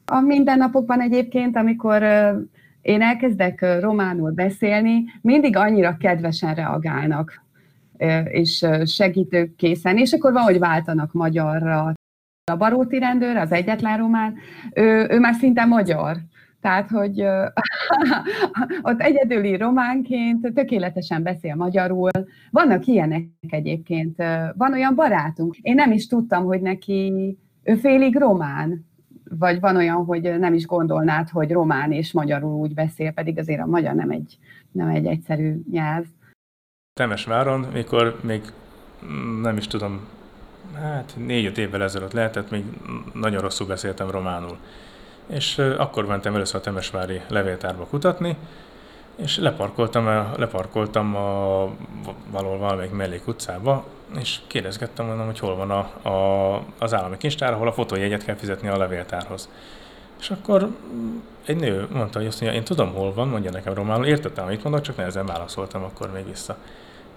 A 0.06 0.20
mindennapokban 0.20 1.00
egyébként, 1.00 1.56
amikor 1.56 2.02
én 2.82 3.02
elkezdek 3.02 3.80
románul 3.80 4.30
beszélni, 4.30 5.04
mindig 5.20 5.56
annyira 5.56 5.96
kedvesen 5.96 6.54
reagálnak 6.54 7.41
és 8.24 8.66
segítőkészen, 8.84 9.98
és 9.98 10.12
akkor 10.12 10.32
van, 10.32 10.42
hogy 10.42 10.58
váltanak 10.58 11.12
magyarra. 11.12 11.92
A 12.52 12.56
baróti 12.56 12.98
rendőr, 12.98 13.36
az 13.36 13.52
egyetlen 13.52 13.98
román, 13.98 14.34
ő, 14.74 15.06
ő 15.10 15.18
már 15.18 15.34
szinte 15.34 15.64
magyar. 15.64 16.16
Tehát, 16.62 16.90
hogy 16.90 17.20
ott 18.90 19.00
egyedüli 19.00 19.56
románként 19.56 20.52
tökéletesen 20.54 21.22
beszél 21.22 21.54
magyarul. 21.54 22.10
Vannak 22.50 22.86
ilyenek 22.86 23.24
egyébként. 23.48 24.16
Van 24.56 24.72
olyan 24.72 24.94
barátunk. 24.94 25.56
Én 25.56 25.74
nem 25.74 25.92
is 25.92 26.06
tudtam, 26.06 26.44
hogy 26.44 26.60
neki 26.60 27.12
ő 27.62 27.74
félig 27.74 28.16
román. 28.16 28.90
Vagy 29.38 29.60
van 29.60 29.76
olyan, 29.76 30.04
hogy 30.04 30.38
nem 30.38 30.54
is 30.54 30.66
gondolnád, 30.66 31.28
hogy 31.28 31.50
román 31.50 31.92
és 31.92 32.12
magyarul 32.12 32.60
úgy 32.60 32.74
beszél, 32.74 33.10
pedig 33.10 33.38
azért 33.38 33.60
a 33.60 33.66
magyar 33.66 33.94
nem 33.94 34.10
egy, 34.10 34.38
nem 34.72 34.88
egy 34.88 35.06
egyszerű 35.06 35.60
nyelv. 35.70 36.04
Temesváron, 36.94 37.60
mikor 37.60 38.18
még 38.20 38.52
nem 39.42 39.56
is 39.56 39.66
tudom, 39.66 40.08
hát 40.74 41.12
négy-öt 41.16 41.58
évvel 41.58 41.82
ezelőtt 41.82 42.12
lehetett, 42.12 42.50
még 42.50 42.64
nagyon 43.12 43.40
rosszul 43.40 43.66
beszéltem 43.66 44.10
románul. 44.10 44.56
És 45.26 45.58
akkor 45.58 46.06
mentem 46.06 46.34
először 46.34 46.60
a 46.60 46.60
Temesvári 46.60 47.20
levéltárba 47.28 47.86
kutatni, 47.86 48.36
és 49.16 49.38
leparkoltam, 49.38 50.04
leparkoltam 50.36 51.16
a, 51.16 51.62
valahol 52.30 52.58
valamelyik 52.58 52.92
mellék 52.92 53.28
utcába, 53.28 53.84
és 54.18 54.40
kérdezgettem 54.46 55.06
mondom, 55.06 55.26
hogy 55.26 55.38
hol 55.38 55.56
van 55.56 55.70
a, 55.70 56.08
a, 56.08 56.62
az 56.78 56.94
állami 56.94 57.16
kincstár, 57.16 57.52
ahol 57.52 57.68
a 57.68 57.72
fotójegyet 57.72 58.24
kell 58.24 58.36
fizetni 58.36 58.68
a 58.68 58.76
levéltárhoz. 58.76 59.48
És 60.22 60.30
akkor 60.30 60.68
egy 61.44 61.56
nő 61.56 61.86
mondta, 61.92 62.18
hogy 62.18 62.26
azt 62.26 62.40
mondja, 62.40 62.58
én 62.58 62.64
tudom, 62.64 62.92
hol 62.92 63.14
van, 63.14 63.28
mondja 63.28 63.50
nekem 63.50 63.74
románul, 63.74 64.06
értettem, 64.06 64.44
amit 64.44 64.62
mondok, 64.62 64.82
csak 64.82 64.96
nehezen 64.96 65.26
válaszoltam 65.26 65.82
akkor 65.82 66.10
még 66.12 66.26
vissza. 66.26 66.56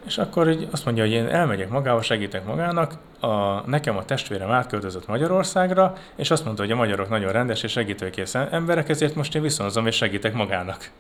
És 0.06 0.18
akkor 0.18 0.50
így 0.50 0.68
azt 0.72 0.86
mondja, 0.86 1.04
hogy 1.04 1.12
én 1.12 1.28
elmegyek 1.28 1.70
magával, 1.70 2.02
segítek 2.02 2.46
magának, 2.46 2.98
a, 3.20 3.62
nekem 3.70 3.98
a 3.98 4.06
testvérem 4.06 4.52
átköltözött 4.52 5.08
Magyarországra, 5.08 5.94
és 6.16 6.32
azt 6.32 6.44
mondta, 6.46 6.62
hogy 6.62 6.72
a 6.72 6.76
magyarok 6.76 7.10
nagyon 7.10 7.32
rendes 7.32 7.64
és 7.64 7.72
segítőkész 7.72 8.36
emberek, 8.36 8.90
ezért 8.90 9.16
most 9.16 9.36
én 9.36 9.42
viszonzom 9.42 9.88
és 9.88 9.96
segítek 9.96 10.34
magának. 10.34 10.92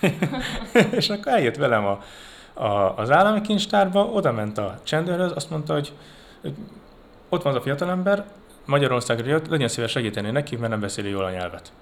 és 0.98 1.08
akkor 1.08 1.32
eljött 1.32 1.56
velem 1.56 1.86
a, 1.86 2.02
a, 2.64 2.94
az 2.96 3.10
állami 3.10 3.40
kincstárba, 3.40 4.04
oda 4.04 4.32
ment 4.32 4.58
a 4.58 4.78
csendőrhöz, 4.82 5.32
azt 5.34 5.50
mondta, 5.50 5.72
hogy, 5.72 5.92
hogy 6.40 6.54
ott 7.28 7.42
van 7.42 7.52
az 7.52 7.58
a 7.58 7.62
fiatalember, 7.62 8.24
Magyarországra 8.64 9.26
jött, 9.26 9.48
legyen 9.48 9.68
szíves 9.68 9.90
segíteni 9.90 10.30
neki, 10.30 10.56
mert 10.56 10.70
nem 10.70 10.80
beszéli 10.80 11.08
jól 11.08 11.24
a 11.24 11.30
nyelvet. 11.30 11.72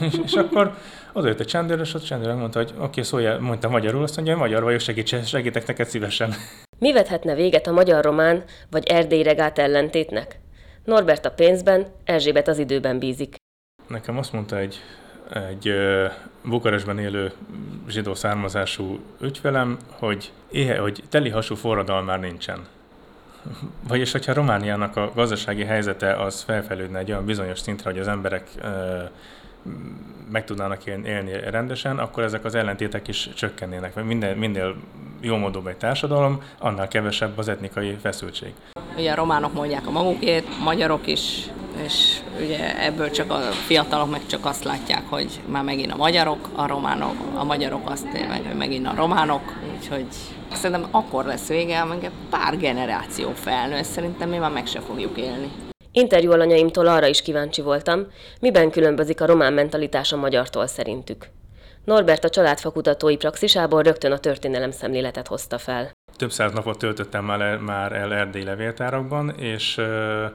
és 0.24 0.32
akkor 0.32 0.74
oda 1.12 1.26
jött 1.26 1.40
a 1.40 1.44
csendőr, 1.44 1.80
és 1.80 1.94
a 1.94 2.00
csendőr 2.00 2.34
mondta, 2.34 2.58
hogy 2.58 2.72
oké, 2.76 2.84
okay, 2.84 3.02
szólja, 3.02 3.38
mondta 3.40 3.68
magyarul, 3.68 4.02
azt 4.02 4.16
mondja, 4.16 4.34
hogy 4.34 4.42
magyar 4.42 4.62
vagyok, 4.62 4.80
segíts, 4.80 5.24
segítek 5.24 5.66
neked 5.66 5.86
szívesen. 5.86 6.34
Mi 6.78 6.92
vethetne 6.92 7.34
véget 7.34 7.66
a 7.66 7.72
magyar-román 7.72 8.44
vagy 8.70 8.86
erdély 8.86 9.22
regát 9.22 9.58
ellentétnek? 9.58 10.38
Norbert 10.84 11.24
a 11.24 11.30
pénzben, 11.30 11.86
Erzsébet 12.04 12.48
az 12.48 12.58
időben 12.58 12.98
bízik. 12.98 13.34
Nekem 13.88 14.18
azt 14.18 14.32
mondta 14.32 14.58
egy, 14.58 14.82
egy 15.52 15.72
Bukarestben 16.44 16.98
élő 16.98 17.32
zsidó 17.88 18.14
származású 18.14 19.00
ügyfelem, 19.20 19.78
hogy, 19.88 20.32
éhe, 20.50 20.78
hogy 20.78 21.02
teli 21.08 21.28
hasú 21.28 21.54
forradalom 21.54 22.04
már 22.04 22.20
nincsen. 22.20 22.66
Vagyis, 23.88 24.12
hogyha 24.12 24.32
Romániának 24.32 24.96
a 24.96 25.10
gazdasági 25.14 25.64
helyzete 25.64 26.22
az 26.22 26.42
felfelődne 26.42 26.98
egy 26.98 27.10
olyan 27.10 27.24
bizonyos 27.24 27.58
szintre, 27.58 27.90
hogy 27.90 27.98
az 27.98 28.08
emberek 28.08 28.48
meg 30.30 30.44
tudnának 30.44 30.86
élni 30.86 31.32
rendesen, 31.50 31.98
akkor 31.98 32.22
ezek 32.22 32.44
az 32.44 32.54
ellentétek 32.54 33.08
is 33.08 33.28
csökkennének. 33.34 33.94
Mert 33.94 34.06
minél, 34.06 34.34
minél 34.34 34.74
jómódúbb 35.20 35.66
egy 35.66 35.76
társadalom, 35.76 36.42
annál 36.58 36.88
kevesebb 36.88 37.38
az 37.38 37.48
etnikai 37.48 37.96
feszültség. 38.00 38.52
Ugye 38.96 39.12
a 39.12 39.14
románok 39.14 39.52
mondják 39.52 39.86
a 39.86 39.90
magukét, 39.90 40.46
a 40.60 40.62
magyarok 40.62 41.06
is, 41.06 41.48
és 41.84 42.20
ugye 42.40 42.84
ebből 42.84 43.10
csak 43.10 43.30
a 43.30 43.38
fiatalok 43.66 44.10
meg 44.10 44.26
csak 44.26 44.44
azt 44.44 44.64
látják, 44.64 45.02
hogy 45.08 45.40
már 45.46 45.64
megint 45.64 45.92
a 45.92 45.96
magyarok, 45.96 46.48
a 46.54 46.66
románok, 46.66 47.16
a 47.34 47.44
magyarok 47.44 47.90
azt 47.90 48.08
tényleg, 48.08 48.42
hogy 48.46 48.56
megint 48.56 48.86
a 48.86 48.94
románok, 48.96 49.42
úgyhogy 49.76 50.06
szerintem 50.52 50.88
akkor 50.90 51.24
lesz 51.24 51.48
vége, 51.48 51.80
amikor 51.80 52.10
pár 52.30 52.56
generáció 52.56 53.30
felnő, 53.30 53.82
szerintem 53.82 54.28
mi 54.28 54.36
már 54.36 54.50
meg 54.50 54.66
se 54.66 54.80
fogjuk 54.80 55.18
élni. 55.18 55.52
Interjú 55.92 56.32
alanyaimtól 56.32 56.86
arra 56.86 57.06
is 57.06 57.22
kíváncsi 57.22 57.62
voltam, 57.62 58.06
miben 58.40 58.70
különbözik 58.70 59.20
a 59.20 59.26
román 59.26 59.52
mentalitás 59.52 60.12
a 60.12 60.16
magyartól 60.16 60.66
szerintük. 60.66 61.28
Norbert 61.84 62.24
a 62.24 62.28
családfakutatói 62.28 63.16
praxisából 63.16 63.82
rögtön 63.82 64.12
a 64.12 64.18
történelem 64.18 64.70
szemléletet 64.70 65.26
hozta 65.26 65.58
fel 65.58 65.97
több 66.18 66.32
száz 66.32 66.52
napot 66.52 66.78
töltöttem 66.78 67.24
már 67.24 67.40
el, 67.40 67.58
már 67.58 67.92
el 67.92 68.14
erdély 68.14 68.42
levéltárakban, 68.42 69.30
és 69.30 69.78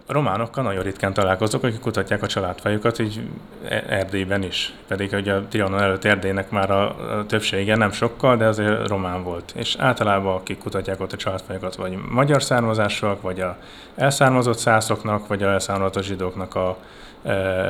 a 0.07 0.13
románokkal 0.13 0.63
nagyon 0.63 0.83
ritkán 0.83 1.13
találkozok, 1.13 1.63
akik 1.63 1.79
kutatják 1.79 2.23
a 2.23 2.27
családfajukat, 2.27 2.99
így 2.99 3.21
e, 3.67 3.83
Erdélyben 3.87 4.43
is. 4.43 4.73
Pedig 4.87 5.09
hogy 5.09 5.29
a 5.29 5.41
Trianon 5.47 5.81
előtt 5.81 6.03
Erdélynek 6.03 6.49
már 6.49 6.71
a, 6.71 6.95
többsége 7.27 7.75
nem 7.75 7.91
sokkal, 7.91 8.37
de 8.37 8.45
azért 8.45 8.87
román 8.87 9.23
volt. 9.23 9.53
És 9.55 9.75
általában 9.79 10.35
akik 10.35 10.57
kutatják 10.57 10.99
ott 10.99 11.13
a 11.13 11.17
családfajukat, 11.17 11.75
vagy 11.75 11.97
magyar 12.09 12.43
származásúak, 12.43 13.21
vagy 13.21 13.39
a 13.39 13.57
elszármazott 13.95 14.57
szászoknak, 14.57 15.27
vagy 15.27 15.43
a 15.43 15.47
elszármazott 15.47 16.03
zsidóknak 16.03 16.55
a 16.55 16.77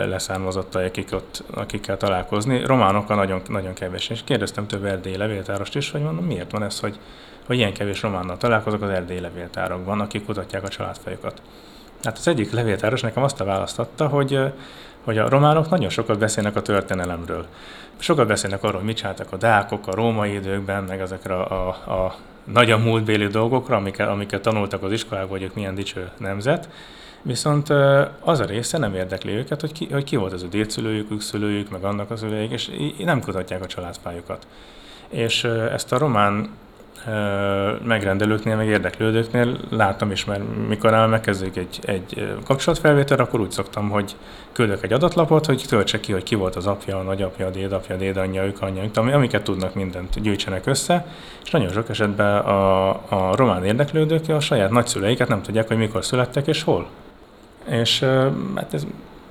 leszármazottai, 0.05 0.85
akik 0.85 1.11
ott, 1.11 1.43
akikkel 1.53 1.97
találkozni. 1.97 2.65
Románokkal 2.65 3.15
nagyon, 3.15 3.41
nagyon 3.47 3.73
kevés. 3.73 4.09
És 4.09 4.21
kérdeztem 4.23 4.67
több 4.67 4.85
erdélyi 4.85 5.17
levéltárost 5.17 5.75
is, 5.75 5.91
hogy 5.91 6.01
mondom, 6.01 6.25
miért 6.25 6.51
van 6.51 6.63
ez, 6.63 6.79
hogy 6.79 6.99
hogy 7.45 7.57
ilyen 7.57 7.73
kevés 7.73 8.01
románnal 8.01 8.37
találkozok 8.37 8.81
az 8.81 8.89
erdélyi 8.89 9.19
levéltárakban, 9.19 9.99
akik 9.99 10.25
kutatják 10.25 10.63
a 10.63 10.67
családfajokat. 10.67 11.41
Hát 12.03 12.17
az 12.17 12.27
egyik 12.27 12.51
levéltáros 12.51 13.01
nekem 13.01 13.23
azt 13.23 13.41
a 13.41 13.45
választotta, 13.45 14.07
hogy, 14.07 14.39
hogy 15.03 15.17
a 15.17 15.29
románok 15.29 15.69
nagyon 15.69 15.89
sokat 15.89 16.19
beszélnek 16.19 16.55
a 16.55 16.61
történelemről. 16.61 17.45
Sokat 17.97 18.27
beszélnek 18.27 18.63
arról, 18.63 18.77
hogy 18.77 18.87
mit 18.87 18.97
csináltak 18.97 19.31
a 19.31 19.37
dákok 19.37 19.87
a 19.87 19.95
római 19.95 20.33
időkben, 20.33 20.83
meg 20.83 20.99
ezekre 20.99 21.33
a, 21.33 21.67
a, 21.85 21.91
a 21.91 22.15
nagyon 22.43 22.81
múltbéli 22.81 23.27
dolgokra, 23.27 23.75
amiket, 23.75 24.07
amiket 24.07 24.41
tanultak 24.41 24.83
az 24.83 24.91
iskolában, 24.91 25.29
hogy 25.29 25.41
ők 25.41 25.53
milyen 25.53 25.75
dicső 25.75 26.09
nemzet. 26.17 26.69
Viszont 27.21 27.69
az 28.19 28.39
a 28.39 28.45
része 28.45 28.77
nem 28.77 28.95
érdekli 28.95 29.31
őket, 29.31 29.61
hogy 29.61 29.71
ki, 29.71 29.87
hogy 29.91 30.03
ki 30.03 30.15
volt 30.15 30.33
az 30.33 30.43
a 30.43 30.47
dédszülőjük, 30.47 31.21
szülőjük, 31.21 31.69
meg 31.69 31.83
annak 31.83 32.11
az 32.11 32.19
szülőjük, 32.19 32.51
és 32.51 32.71
nem 32.97 33.21
kutatják 33.21 33.63
a 33.63 33.67
családfájukat. 33.67 34.47
És 35.09 35.43
ezt 35.43 35.91
a 35.91 35.97
román 35.97 36.49
megrendelőknél, 37.83 38.55
meg 38.55 38.67
érdeklődőknél 38.67 39.57
látom 39.69 40.11
is, 40.11 40.25
mert 40.25 40.41
mikor 40.67 41.07
megkezdődik 41.07 41.57
egy, 41.57 41.79
egy 41.85 42.35
kapcsolatfelvétel, 42.45 43.19
akkor 43.19 43.39
úgy 43.39 43.51
szoktam, 43.51 43.89
hogy 43.89 44.15
küldök 44.51 44.83
egy 44.83 44.93
adatlapot, 44.93 45.45
hogy 45.45 45.63
töltse 45.67 45.99
ki, 45.99 46.11
hogy 46.11 46.23
ki 46.23 46.35
volt 46.35 46.55
az 46.55 46.67
apja, 46.67 46.99
a 46.99 47.01
nagyapja, 47.01 47.47
a 47.47 47.49
dédapja, 47.49 47.95
a 47.95 47.97
dédanyja, 47.97 48.45
ők, 48.45 48.61
anyja, 48.61 48.89
amiket 48.95 49.43
tudnak 49.43 49.73
mindent 49.73 50.21
gyűjtsenek 50.21 50.65
össze, 50.65 51.05
és 51.43 51.51
nagyon 51.51 51.71
sok 51.71 51.89
esetben 51.89 52.37
a, 52.37 52.89
a 52.89 53.35
román 53.35 53.65
érdeklődők 53.65 54.29
a 54.29 54.39
saját 54.39 54.69
nagyszüleiket 54.69 55.27
nem 55.27 55.41
tudják, 55.41 55.67
hogy 55.67 55.77
mikor 55.77 56.05
születtek 56.05 56.47
és 56.47 56.63
hol. 56.63 56.87
És 57.69 57.99
hát 58.55 58.73
ez 58.73 58.85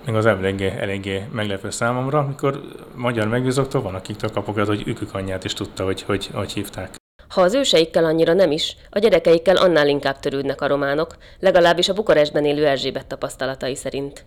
még 0.07 0.15
az 0.15 0.27
eléggé, 0.27 0.73
eléggé 0.81 1.23
meglepő 1.33 1.71
számomra, 1.71 2.19
amikor 2.19 2.61
magyar 2.95 3.29
megbízoktól 3.29 3.83
van, 3.83 3.95
akiktől 3.95 4.31
kapok 4.31 4.59
hogy 4.67 4.83
ükük 4.87 5.15
anyját 5.15 5.45
is 5.45 5.53
tudta, 5.53 5.85
hogy, 5.85 6.03
hogy, 6.03 6.31
hogy 6.33 6.53
hívták. 6.53 7.02
Ha 7.33 7.41
az 7.41 7.55
őseikkel 7.55 8.05
annyira 8.05 8.33
nem 8.33 8.51
is, 8.51 8.77
a 8.91 8.99
gyerekeikkel 8.99 9.57
annál 9.57 9.89
inkább 9.89 10.19
törődnek 10.19 10.61
a 10.61 10.67
románok, 10.67 11.17
legalábbis 11.41 11.89
a 11.89 11.93
Bukarestben 11.93 12.45
élő 12.45 12.67
Erzsébet 12.67 13.07
tapasztalatai 13.07 13.75
szerint. 13.75 14.25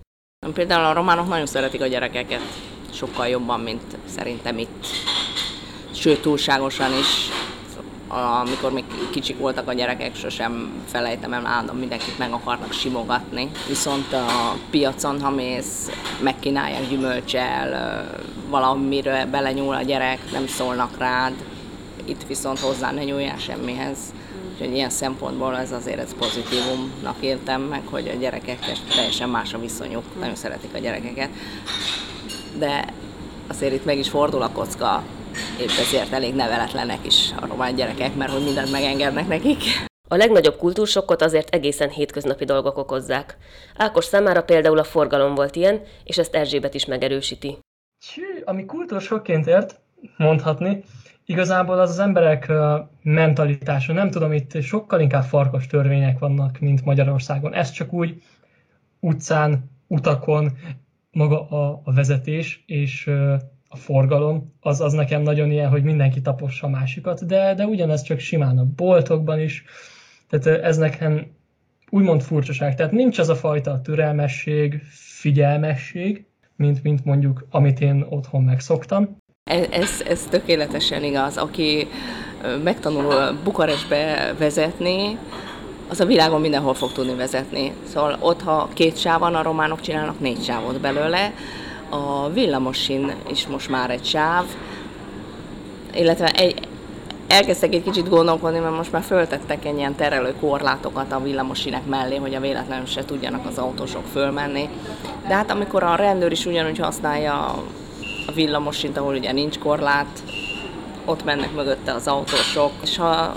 Például 0.53 0.85
a 0.85 0.93
románok 0.93 1.27
nagyon 1.27 1.45
szeretik 1.45 1.81
a 1.81 1.87
gyerekeket, 1.87 2.41
sokkal 2.93 3.27
jobban, 3.27 3.59
mint 3.59 3.97
szerintem 4.05 4.57
itt. 4.57 4.85
Sőt, 5.93 6.21
túlságosan 6.21 6.91
is. 6.99 7.29
Amikor 8.41 8.71
még 8.71 8.83
kicsik 9.11 9.39
voltak 9.39 9.67
a 9.67 9.73
gyerekek, 9.73 10.15
sosem 10.15 10.83
felejtem 10.87 11.33
el, 11.33 11.45
állandóan 11.45 11.77
mindenkit 11.77 12.17
meg 12.17 12.31
akarnak 12.31 12.71
simogatni. 12.71 13.51
Viszont 13.67 14.13
a 14.13 14.57
piacon, 14.69 15.21
ha 15.21 15.29
mész, 15.29 15.91
megkínálják 16.21 16.87
gyümölcsel, 16.89 18.05
valamire 18.49 19.25
belenyúl 19.25 19.75
a 19.75 19.81
gyerek, 19.81 20.19
nem 20.31 20.47
szólnak 20.47 20.97
rád, 20.97 21.33
itt 22.05 22.27
viszont 22.27 22.59
hozzá 22.59 22.91
ne 22.91 23.03
nyúljál 23.03 23.37
semmihez. 23.37 23.97
Úgyhogy 24.53 24.73
ilyen 24.73 24.89
szempontból 24.89 25.57
ez 25.57 25.71
azért 25.71 25.99
ez 25.99 26.15
pozitívumnak 26.17 27.15
éltem 27.19 27.61
meg, 27.61 27.81
hogy 27.85 28.07
a 28.07 28.19
gyerekekkel 28.19 28.75
teljesen 28.95 29.29
más 29.29 29.53
a 29.53 29.59
viszonyuk, 29.59 30.03
nagyon 30.19 30.35
szeretik 30.35 30.73
a 30.73 30.77
gyerekeket. 30.77 31.29
De 32.57 32.93
azért 33.47 33.73
itt 33.73 33.85
meg 33.85 33.97
is 33.97 34.09
fordul 34.09 34.41
a 34.41 34.51
kocka, 34.51 35.03
épp 35.59 35.69
ezért 35.79 36.11
elég 36.11 36.35
neveletlenek 36.35 37.05
is 37.05 37.31
a 37.41 37.47
román 37.47 37.75
gyerekek, 37.75 38.15
mert 38.15 38.31
hogy 38.31 38.43
mindent 38.43 38.71
megengednek 38.71 39.27
nekik. 39.27 39.63
A 40.07 40.15
legnagyobb 40.15 40.57
kultúrsokkot 40.57 41.21
azért 41.21 41.55
egészen 41.55 41.89
hétköznapi 41.89 42.45
dolgok 42.45 42.77
okozzák. 42.77 43.37
Ákos 43.75 44.05
számára 44.05 44.43
például 44.43 44.77
a 44.77 44.83
forgalom 44.83 45.35
volt 45.35 45.55
ilyen, 45.55 45.81
és 46.03 46.17
ezt 46.17 46.35
Erzsébet 46.35 46.73
is 46.73 46.85
megerősíti. 46.85 47.57
Csű, 48.07 48.41
ami 48.45 48.65
kultúrsokként 48.65 49.47
ért, 49.47 49.79
mondhatni, 50.17 50.83
igazából 51.25 51.79
az 51.79 51.89
az 51.89 51.99
emberek 51.99 52.51
mentalitása, 53.03 53.93
nem 53.93 54.09
tudom, 54.09 54.31
itt 54.31 54.61
sokkal 54.61 54.99
inkább 54.99 55.23
farkas 55.23 55.67
törvények 55.67 56.19
vannak, 56.19 56.59
mint 56.59 56.85
Magyarországon. 56.85 57.53
Ez 57.53 57.71
csak 57.71 57.93
úgy 57.93 58.21
utcán, 58.99 59.69
utakon, 59.87 60.57
maga 61.11 61.49
a, 61.49 61.81
a 61.83 61.93
vezetés 61.93 62.63
és 62.65 63.07
a 63.67 63.75
forgalom, 63.75 64.53
az, 64.59 64.81
az 64.81 64.93
nekem 64.93 65.21
nagyon 65.21 65.51
ilyen, 65.51 65.69
hogy 65.69 65.83
mindenki 65.83 66.21
tapossa 66.21 66.67
másikat, 66.67 67.25
de, 67.25 67.53
de 67.53 67.65
ugyanez 67.65 68.01
csak 68.01 68.19
simán 68.19 68.57
a 68.57 68.65
boltokban 68.75 69.39
is. 69.39 69.63
Tehát 70.29 70.61
ez 70.61 70.77
nekem 70.77 71.27
úgymond 71.89 72.21
furcsaság. 72.21 72.75
Tehát 72.75 72.91
nincs 72.91 73.19
az 73.19 73.29
a 73.29 73.35
fajta 73.35 73.81
türelmesség, 73.81 74.81
figyelmesség, 75.19 76.25
mint, 76.55 76.83
mint 76.83 77.05
mondjuk, 77.05 77.47
amit 77.49 77.79
én 77.79 78.05
otthon 78.09 78.43
megszoktam. 78.43 79.17
Ez, 79.51 80.01
ez, 80.07 80.27
tökéletesen 80.29 81.03
igaz. 81.03 81.37
Aki 81.37 81.89
megtanul 82.63 83.37
Bukarestbe 83.43 84.33
vezetni, 84.37 85.17
az 85.89 85.99
a 85.99 86.05
világon 86.05 86.41
mindenhol 86.41 86.73
fog 86.73 86.91
tudni 86.91 87.15
vezetni. 87.15 87.73
Szóval 87.93 88.17
ott, 88.19 88.41
ha 88.41 88.69
két 88.73 88.97
sáv 88.97 89.19
van, 89.19 89.35
a 89.35 89.43
románok 89.43 89.81
csinálnak 89.81 90.19
négy 90.19 90.43
sávot 90.43 90.79
belőle, 90.79 91.33
a 91.89 92.29
villamosin 92.29 93.13
is 93.31 93.47
most 93.47 93.69
már 93.69 93.89
egy 93.89 94.05
sáv, 94.05 94.45
illetve 95.93 96.31
egy, 96.31 96.67
elkezdtek 97.27 97.73
egy 97.73 97.83
kicsit 97.83 98.09
gondolkodni, 98.09 98.59
mert 98.59 98.75
most 98.75 98.91
már 98.91 99.03
föltettek 99.03 99.65
egy 99.65 99.77
ilyen 99.77 99.95
terelő 99.95 100.33
korlátokat 100.39 101.11
a 101.11 101.21
villamosinek 101.21 101.85
mellé, 101.85 102.15
hogy 102.15 102.35
a 102.35 102.39
véletlenül 102.39 102.85
se 102.85 103.05
tudjanak 103.05 103.45
az 103.45 103.57
autósok 103.57 104.05
fölmenni. 104.11 104.69
De 105.27 105.33
hát 105.33 105.51
amikor 105.51 105.83
a 105.83 105.95
rendőr 105.95 106.31
is 106.31 106.45
ugyanúgy 106.45 106.79
használja 106.79 107.63
a 108.27 108.31
villamosint, 108.31 108.97
ahol 108.97 109.15
ugye 109.15 109.31
nincs 109.31 109.59
korlát, 109.59 110.23
ott 111.05 111.23
mennek 111.23 111.53
mögötte 111.53 111.93
az 111.93 112.07
autósok, 112.07 112.71
és 112.81 112.97
ha 112.97 113.35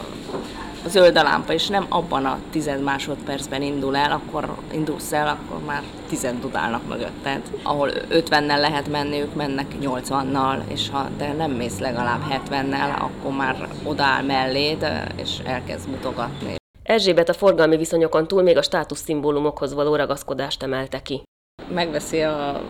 a 0.85 0.89
zöld 0.89 1.17
a 1.17 1.23
lámpa, 1.23 1.53
és 1.53 1.67
nem 1.67 1.87
abban 1.89 2.25
a 2.25 2.39
tized 2.51 2.83
másodpercben 2.83 3.63
indul 3.63 3.97
el, 3.97 4.13
akkor 4.13 4.55
indulsz 4.73 5.13
el, 5.13 5.29
akkor 5.29 5.67
már 5.67 5.83
tized 6.09 6.41
dudálnak 6.41 6.89
mögötted. 6.89 7.43
Ahol 7.63 7.91
50-nel 8.11 8.61
lehet 8.61 8.89
menni, 8.89 9.21
ők 9.21 9.35
mennek 9.35 9.67
80-nal, 9.81 10.59
és 10.69 10.91
ha 10.91 11.09
te 11.19 11.33
nem 11.33 11.51
mész 11.51 11.79
legalább 11.79 12.21
70-nel, 12.31 12.99
akkor 12.99 13.37
már 13.37 13.69
odáll 13.85 14.23
melléd, 14.23 14.87
és 15.17 15.39
elkezd 15.45 15.89
mutogatni. 15.89 16.57
Erzsébet 16.83 17.29
a 17.29 17.33
forgalmi 17.33 17.77
viszonyokon 17.77 18.27
túl 18.27 18.43
még 18.43 18.57
a 18.57 18.63
státuszszimbólumokhoz 18.63 19.75
való 19.75 19.97
ragaszkodást 19.97 20.63
emelte 20.63 21.03
ki. 21.03 21.23
Megveszi 21.69 22.23
a 22.23 22.61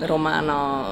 román 0.00 0.48
a 0.48 0.86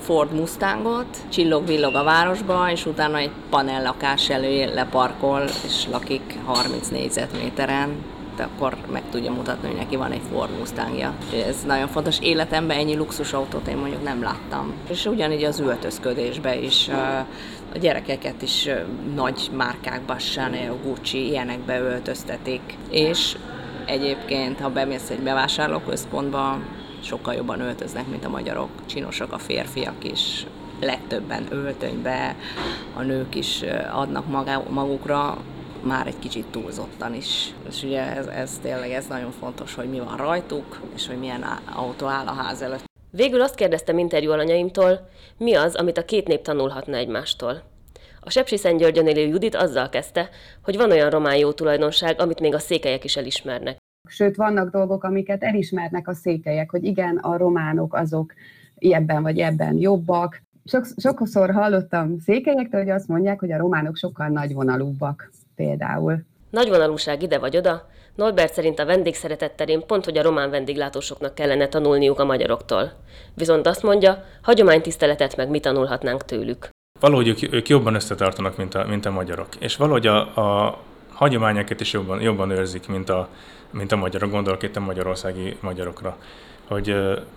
Ford 0.00 0.34
Mustangot, 0.34 1.16
csillog-villog 1.28 1.94
a 1.94 2.02
városba, 2.02 2.70
és 2.70 2.86
utána 2.86 3.16
egy 3.16 3.30
panellakás 3.50 4.30
elé 4.30 4.64
leparkol, 4.64 5.44
és 5.64 5.86
lakik 5.90 6.38
30 6.44 6.88
négyzetméteren, 6.88 8.04
akkor 8.38 8.76
meg 8.92 9.02
tudja 9.10 9.32
mutatni, 9.32 9.68
hogy 9.68 9.76
neki 9.76 9.96
van 9.96 10.12
egy 10.12 10.20
Ford 10.32 10.58
Mustangja. 10.58 11.14
Ez 11.46 11.64
nagyon 11.66 11.88
fontos. 11.88 12.18
Életemben 12.20 12.78
ennyi 12.78 12.96
luxusautót 12.96 13.68
én 13.68 13.76
mondjuk 13.76 14.02
nem 14.02 14.22
láttam. 14.22 14.72
És 14.90 15.06
ugyanígy 15.06 15.44
az 15.44 15.60
öltözködésbe 15.60 16.56
is 16.60 16.88
a 17.72 17.78
gyerekeket 17.78 18.42
is 18.42 18.68
nagy 19.14 19.50
márkákba, 19.56 20.14
Chanel, 20.14 20.74
Gucci, 20.82 21.26
ilyenekbe 21.26 21.80
öltöztetik. 21.80 22.60
És 22.90 23.36
egyébként, 23.86 24.60
ha 24.60 24.68
bemész 24.68 25.10
egy 25.10 25.20
bevásárlóközpontba, 25.20 26.58
sokkal 27.00 27.34
jobban 27.34 27.60
öltöznek, 27.60 28.06
mint 28.06 28.24
a 28.24 28.28
magyarok. 28.28 28.70
Csinosak 28.86 29.32
a 29.32 29.38
férfiak 29.38 30.04
is, 30.04 30.46
legtöbben 30.80 31.46
öltönybe, 31.50 32.36
a 32.94 33.02
nők 33.02 33.34
is 33.34 33.62
adnak 33.92 34.26
magukra, 34.70 35.38
már 35.82 36.06
egy 36.06 36.18
kicsit 36.18 36.46
túlzottan 36.46 37.14
is. 37.14 37.54
És 37.68 37.82
ugye 37.82 38.16
ez, 38.16 38.26
ez 38.26 38.58
tényleg 38.62 38.90
ez 38.90 39.06
nagyon 39.06 39.30
fontos, 39.30 39.74
hogy 39.74 39.90
mi 39.90 39.98
van 39.98 40.16
rajtuk, 40.16 40.80
és 40.94 41.06
hogy 41.06 41.18
milyen 41.18 41.44
autó 41.74 42.06
áll 42.06 42.26
a 42.26 42.32
ház 42.32 42.62
előtt. 42.62 42.84
Végül 43.10 43.40
azt 43.40 43.54
kérdeztem 43.54 43.98
interjú 43.98 44.30
alanyaimtól, 44.30 45.08
mi 45.38 45.54
az, 45.54 45.74
amit 45.74 45.98
a 45.98 46.04
két 46.04 46.26
nép 46.26 46.42
tanulhatna 46.42 46.96
egymástól. 46.96 47.62
A 48.20 48.30
Sepsiszentgyörgyön 48.30 49.06
élő 49.06 49.26
Judit 49.26 49.54
azzal 49.54 49.88
kezdte, 49.88 50.28
hogy 50.62 50.76
van 50.76 50.90
olyan 50.90 51.10
román 51.10 51.36
jó 51.36 51.52
tulajdonság, 51.52 52.20
amit 52.20 52.40
még 52.40 52.54
a 52.54 52.58
székelyek 52.58 53.04
is 53.04 53.16
elismernek. 53.16 53.76
Sőt, 54.10 54.36
vannak 54.36 54.70
dolgok, 54.70 55.04
amiket 55.04 55.42
elismernek 55.42 56.08
a 56.08 56.14
székelyek, 56.14 56.70
hogy 56.70 56.84
igen, 56.84 57.16
a 57.16 57.36
románok 57.36 57.94
azok 57.94 58.32
ebben 58.78 59.22
vagy 59.22 59.38
ebben 59.38 59.76
jobbak. 59.76 60.42
Sok, 60.64 60.86
sokszor 60.96 61.50
hallottam 61.50 62.18
székelyektől, 62.18 62.80
hogy 62.80 62.90
azt 62.90 63.08
mondják, 63.08 63.40
hogy 63.40 63.52
a 63.52 63.58
románok 63.58 63.96
sokkal 63.96 64.28
nagyvonalúbbak 64.28 65.30
például. 65.54 66.24
Nagyvonalúság 66.50 67.22
ide 67.22 67.38
vagy 67.38 67.56
oda, 67.56 67.88
Norbert 68.18 68.52
szerint 68.52 68.78
a 68.78 68.84
vendégszeretet 68.84 69.56
terén 69.56 69.86
pont, 69.86 70.04
hogy 70.04 70.18
a 70.18 70.22
román 70.22 70.50
vendéglátósoknak 70.50 71.34
kellene 71.34 71.68
tanulniuk 71.68 72.18
a 72.18 72.24
magyaroktól. 72.24 72.92
Viszont 73.34 73.66
azt 73.66 73.82
mondja, 73.82 74.24
hagyománytiszteletet 74.42 75.36
meg 75.36 75.50
mi 75.50 75.60
tanulhatnánk 75.60 76.24
tőlük. 76.24 76.68
Valahogy 77.00 77.28
ők, 77.28 77.52
ők 77.52 77.68
jobban 77.68 77.94
összetartanak, 77.94 78.56
mint 78.56 78.74
a, 78.74 78.86
mint 78.88 79.06
a 79.06 79.10
magyarok. 79.10 79.48
És 79.58 79.76
valahogy 79.76 80.06
a, 80.06 80.18
a 80.18 80.78
hagyományokat 81.18 81.80
is 81.80 81.92
jobban, 81.92 82.20
jobban 82.20 82.50
őrzik, 82.50 82.88
mint 82.88 83.08
a, 83.08 83.28
mint 83.70 83.92
a 83.92 83.96
magyarok, 83.96 84.30
gondolok 84.30 84.62
itt 84.62 84.76
a 84.76 84.80
magyarországi 84.80 85.56
magyarokra, 85.60 86.16
hogy 86.68 86.84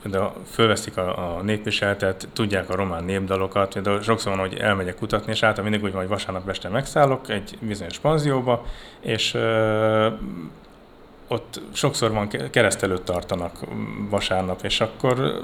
de 0.04 0.20
fölveszik 0.52 0.98
a, 0.98 1.38
a 1.38 1.42
népviseletet, 1.42 2.28
tudják 2.34 2.70
a 2.70 2.76
román 2.76 3.04
népdalokat, 3.04 3.82
de 3.82 4.02
sokszor 4.02 4.32
van, 4.36 4.48
hogy 4.48 4.58
elmegyek 4.58 4.96
kutatni, 4.96 5.32
és 5.32 5.44
általában 5.44 5.72
mindig 5.72 5.88
úgy 5.88 5.92
van, 5.92 6.02
hogy 6.02 6.10
vasárnap 6.10 6.50
este 6.50 6.70
megszállok 6.70 7.30
egy 7.30 7.58
bizonyos 7.60 8.00
panzióba, 8.00 8.66
és 9.00 9.34
ö, 9.34 10.08
ott 11.28 11.62
sokszor 11.74 12.12
van 12.12 12.30
kereszt 12.52 12.84
előtt 12.84 13.06
tartanak 13.06 13.60
vasárnap, 14.10 14.64
és 14.64 14.82
akkor 14.82 15.42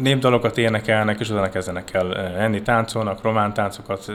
népdalokat 0.00 0.58
énekelnek, 0.58 1.20
és 1.20 1.30
utána 1.30 1.48
kezdenek 1.48 1.92
el 1.92 2.16
enni, 2.16 2.62
táncolnak, 2.62 3.22
román 3.22 3.54
táncokat. 3.54 4.12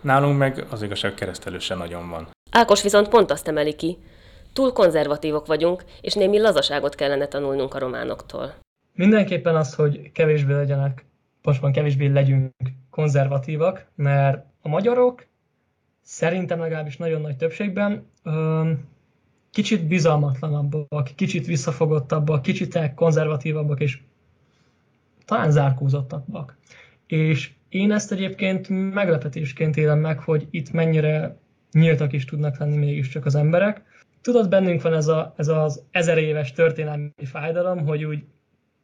Nálunk 0.00 0.38
meg 0.38 0.64
az 0.70 0.82
igazság 0.82 1.14
keresztelő 1.14 1.58
se 1.58 1.74
nagyon 1.74 2.08
van. 2.08 2.28
Ákos 2.50 2.82
viszont 2.82 3.08
pont 3.08 3.30
azt 3.30 3.48
emeli 3.48 3.74
ki, 3.74 3.98
Túl 4.58 4.72
konzervatívok 4.72 5.46
vagyunk, 5.46 5.84
és 6.00 6.14
némi 6.14 6.40
lazaságot 6.40 6.94
kellene 6.94 7.26
tanulnunk 7.26 7.74
a 7.74 7.78
románoktól. 7.78 8.54
Mindenképpen 8.94 9.56
az, 9.56 9.74
hogy 9.74 10.12
kevésbé 10.12 10.52
legyenek, 10.52 11.04
pontosabban 11.42 11.72
kevésbé 11.72 12.06
legyünk 12.06 12.52
konzervatívak, 12.90 13.86
mert 13.94 14.44
a 14.62 14.68
magyarok 14.68 15.26
szerintem 16.02 16.58
legalábbis 16.58 16.96
nagyon 16.96 17.20
nagy 17.20 17.36
többségben 17.36 18.06
kicsit 19.50 19.86
bizalmatlanabbak, 19.86 21.10
kicsit 21.14 21.46
visszafogottabbak, 21.46 22.42
kicsit 22.42 22.94
konzervatívabbak, 22.94 23.80
és 23.80 23.98
talán 25.28 25.50
zárkózottabbak. 25.50 26.56
És 27.06 27.50
én 27.68 27.92
ezt 27.92 28.12
egyébként 28.12 28.68
meglepetésként 28.94 29.76
élem 29.76 29.98
meg, 29.98 30.18
hogy 30.18 30.46
itt 30.50 30.70
mennyire 30.70 31.36
nyíltak 31.72 32.12
is 32.12 32.24
tudnak 32.24 32.58
lenni 32.58 32.76
mégiscsak 32.76 33.26
az 33.26 33.34
emberek 33.34 33.82
tudod, 34.20 34.48
bennünk 34.48 34.82
van 34.82 34.94
ez, 34.94 35.06
a, 35.08 35.34
ez 35.36 35.48
az 35.48 35.82
ezer 35.90 36.18
éves 36.18 36.52
történelmi 36.52 37.10
fájdalom, 37.24 37.86
hogy 37.86 38.04
úgy 38.04 38.24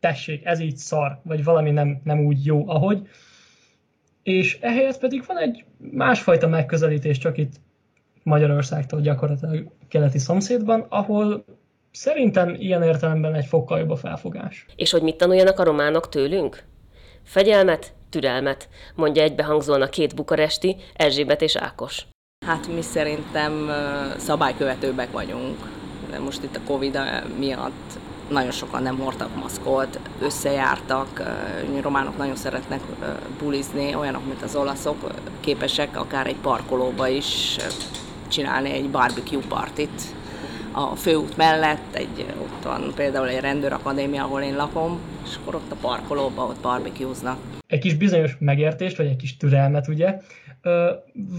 tessék, 0.00 0.44
ez 0.44 0.60
így 0.60 0.76
szar, 0.76 1.20
vagy 1.22 1.44
valami 1.44 1.70
nem, 1.70 2.00
nem 2.04 2.18
úgy 2.18 2.44
jó, 2.44 2.68
ahogy. 2.68 3.08
És 4.22 4.58
ehelyett 4.60 4.98
pedig 4.98 5.24
van 5.26 5.38
egy 5.38 5.64
másfajta 5.78 6.48
megközelítés, 6.48 7.18
csak 7.18 7.38
itt 7.38 7.52
Magyarországtól 8.22 9.00
gyakorlatilag 9.00 9.70
keleti 9.88 10.18
szomszédban, 10.18 10.86
ahol 10.88 11.44
szerintem 11.94 12.54
ilyen 12.58 12.82
értelemben 12.82 13.34
egy 13.34 13.46
fokkal 13.46 13.78
jobb 13.78 13.90
a 13.90 13.96
felfogás. 13.96 14.66
És 14.76 14.90
hogy 14.90 15.02
mit 15.02 15.16
tanuljanak 15.16 15.58
a 15.58 15.64
románok 15.64 16.08
tőlünk? 16.08 16.64
Fegyelmet, 17.24 17.92
türelmet, 18.10 18.68
mondja 18.94 19.22
egybehangzóan 19.22 19.82
a 19.82 19.88
két 19.88 20.14
bukaresti, 20.14 20.76
Erzsébet 20.94 21.42
és 21.42 21.56
Ákos. 21.56 22.06
Hát 22.46 22.68
mi 22.74 22.82
szerintem 22.82 23.70
szabálykövetőbbek 24.16 25.12
vagyunk. 25.12 25.56
De 26.10 26.18
most 26.18 26.42
itt 26.42 26.56
a 26.56 26.60
Covid 26.66 26.98
miatt 27.38 27.98
nagyon 28.28 28.50
sokan 28.50 28.82
nem 28.82 28.98
hordtak 28.98 29.36
maszkot, 29.36 30.00
összejártak, 30.20 31.22
románok 31.80 32.16
nagyon 32.16 32.36
szeretnek 32.36 32.80
bulizni, 33.38 33.94
olyanok, 33.94 34.26
mint 34.26 34.42
az 34.42 34.56
olaszok, 34.56 35.10
képesek 35.40 35.98
akár 35.98 36.26
egy 36.26 36.36
parkolóba 36.42 37.08
is 37.08 37.56
csinálni 38.28 38.70
egy 38.70 38.90
barbecue 38.90 39.42
partit. 39.48 40.02
A 40.76 40.96
főút 40.96 41.36
mellett 41.36 41.94
egy, 41.94 42.26
ott 42.42 42.64
van 42.64 42.92
például 42.94 43.28
egy 43.28 43.40
rendőrakadémia, 43.40 44.24
ahol 44.24 44.40
én 44.40 44.56
lakom, 44.56 44.98
és 45.24 45.36
akkor 45.36 45.54
ott 45.54 45.70
a 45.70 45.76
parkolóba 45.80 46.42
ott 46.42 46.60
barbecueznak. 46.62 47.38
Egy 47.66 47.78
kis 47.78 47.94
bizonyos 47.94 48.36
megértést, 48.38 48.96
vagy 48.96 49.06
egy 49.06 49.16
kis 49.16 49.36
türelmet, 49.36 49.88
ugye, 49.88 50.18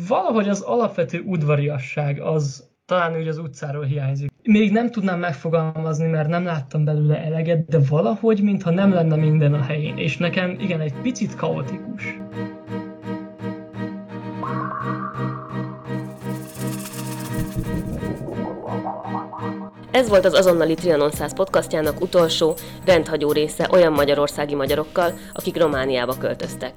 valahogy 0.08 0.50
az 0.50 0.62
alapvető 0.62 1.24
udvariasság 1.26 2.22
az 2.22 2.64
talán 2.86 3.18
úgy 3.18 3.28
az 3.28 3.38
utcáról 3.38 3.84
hiányzik. 3.84 4.32
Még 4.44 4.72
nem 4.72 4.92
tudnám 4.92 5.20
megfogalmazni, 5.20 6.08
mert 6.08 6.30
nem 6.30 6.46
láttam 6.46 6.86
belőle 6.86 7.24
eleget, 7.24 7.66
de 7.66 7.80
valahogy, 7.90 8.42
mintha 8.42 8.70
nem 8.70 8.94
lenne 8.94 9.16
minden 9.16 9.54
a 9.54 9.62
helyén, 9.62 9.98
és 9.98 10.18
nekem 10.18 10.56
igen, 10.60 10.80
egy 10.82 10.94
picit 11.02 11.36
kaotikus. 11.36 12.18
Ez 19.96 20.10
volt 20.10 20.26
az 20.26 20.34
azonnali 20.34 20.74
Trianon 20.74 21.12
100 21.12 21.34
podcastjának 21.34 22.02
utolsó, 22.02 22.56
rendhagyó 22.86 23.32
része 23.32 23.68
olyan 23.72 23.92
magyarországi 23.92 24.56
magyarokkal, 24.56 25.14
akik 25.34 25.58
Romániába 25.58 26.18
költöztek. 26.18 26.74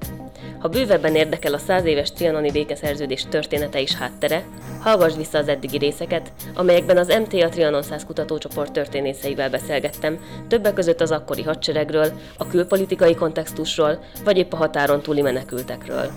Ha 0.59 0.67
bővebben 0.67 1.15
érdekel 1.15 1.53
a 1.53 1.57
száz 1.57 1.85
éves 1.85 2.11
trianoni 2.11 2.51
békeszerződés 2.51 3.25
története 3.29 3.81
és 3.81 3.95
háttere, 3.95 4.43
hallgass 4.81 5.15
vissza 5.15 5.37
az 5.37 5.47
eddigi 5.47 5.77
részeket, 5.77 6.31
amelyekben 6.53 6.97
az 6.97 7.07
MTA 7.07 7.49
Trianon 7.49 7.83
100 7.83 8.05
kutatócsoport 8.05 8.71
történészeivel 8.71 9.49
beszélgettem, 9.49 10.19
többek 10.47 10.73
között 10.73 11.01
az 11.01 11.11
akkori 11.11 11.43
hadseregről, 11.43 12.11
a 12.37 12.47
külpolitikai 12.47 13.15
kontextusról, 13.15 13.99
vagy 14.23 14.37
épp 14.37 14.53
a 14.53 14.57
határon 14.57 15.01
túli 15.01 15.21
menekültekről. 15.21 16.11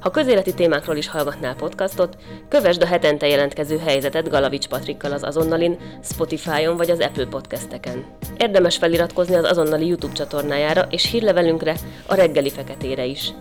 Ha 0.00 0.10
közéleti 0.10 0.54
témákról 0.54 0.96
is 0.96 1.08
hallgatnál 1.08 1.54
podcastot, 1.54 2.16
kövesd 2.48 2.82
a 2.82 2.86
hetente 2.86 3.26
jelentkező 3.28 3.78
helyzetet 3.78 4.28
Galavics 4.28 4.66
Patrikkal 4.66 5.12
az 5.12 5.22
Azonnalin, 5.22 5.78
Spotify-on 6.02 6.76
vagy 6.76 6.90
az 6.90 7.00
Apple 7.00 7.26
podcasteken. 7.26 8.04
Érdemes 8.36 8.76
feliratkozni 8.76 9.34
az 9.34 9.44
Azonnali 9.44 9.86
YouTube 9.86 10.12
csatornájára 10.12 10.86
és 10.90 11.10
hírlevelünkre, 11.10 11.76
a 12.06 12.14
reggeli 12.14 12.50
feketére 12.50 13.04
is. 13.04 13.32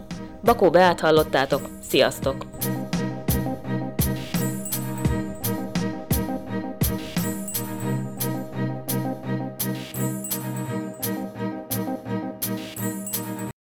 Bakó 0.43 0.69
Beát 0.69 0.99
hallottátok, 0.99 1.61
sziasztok! 1.89 2.45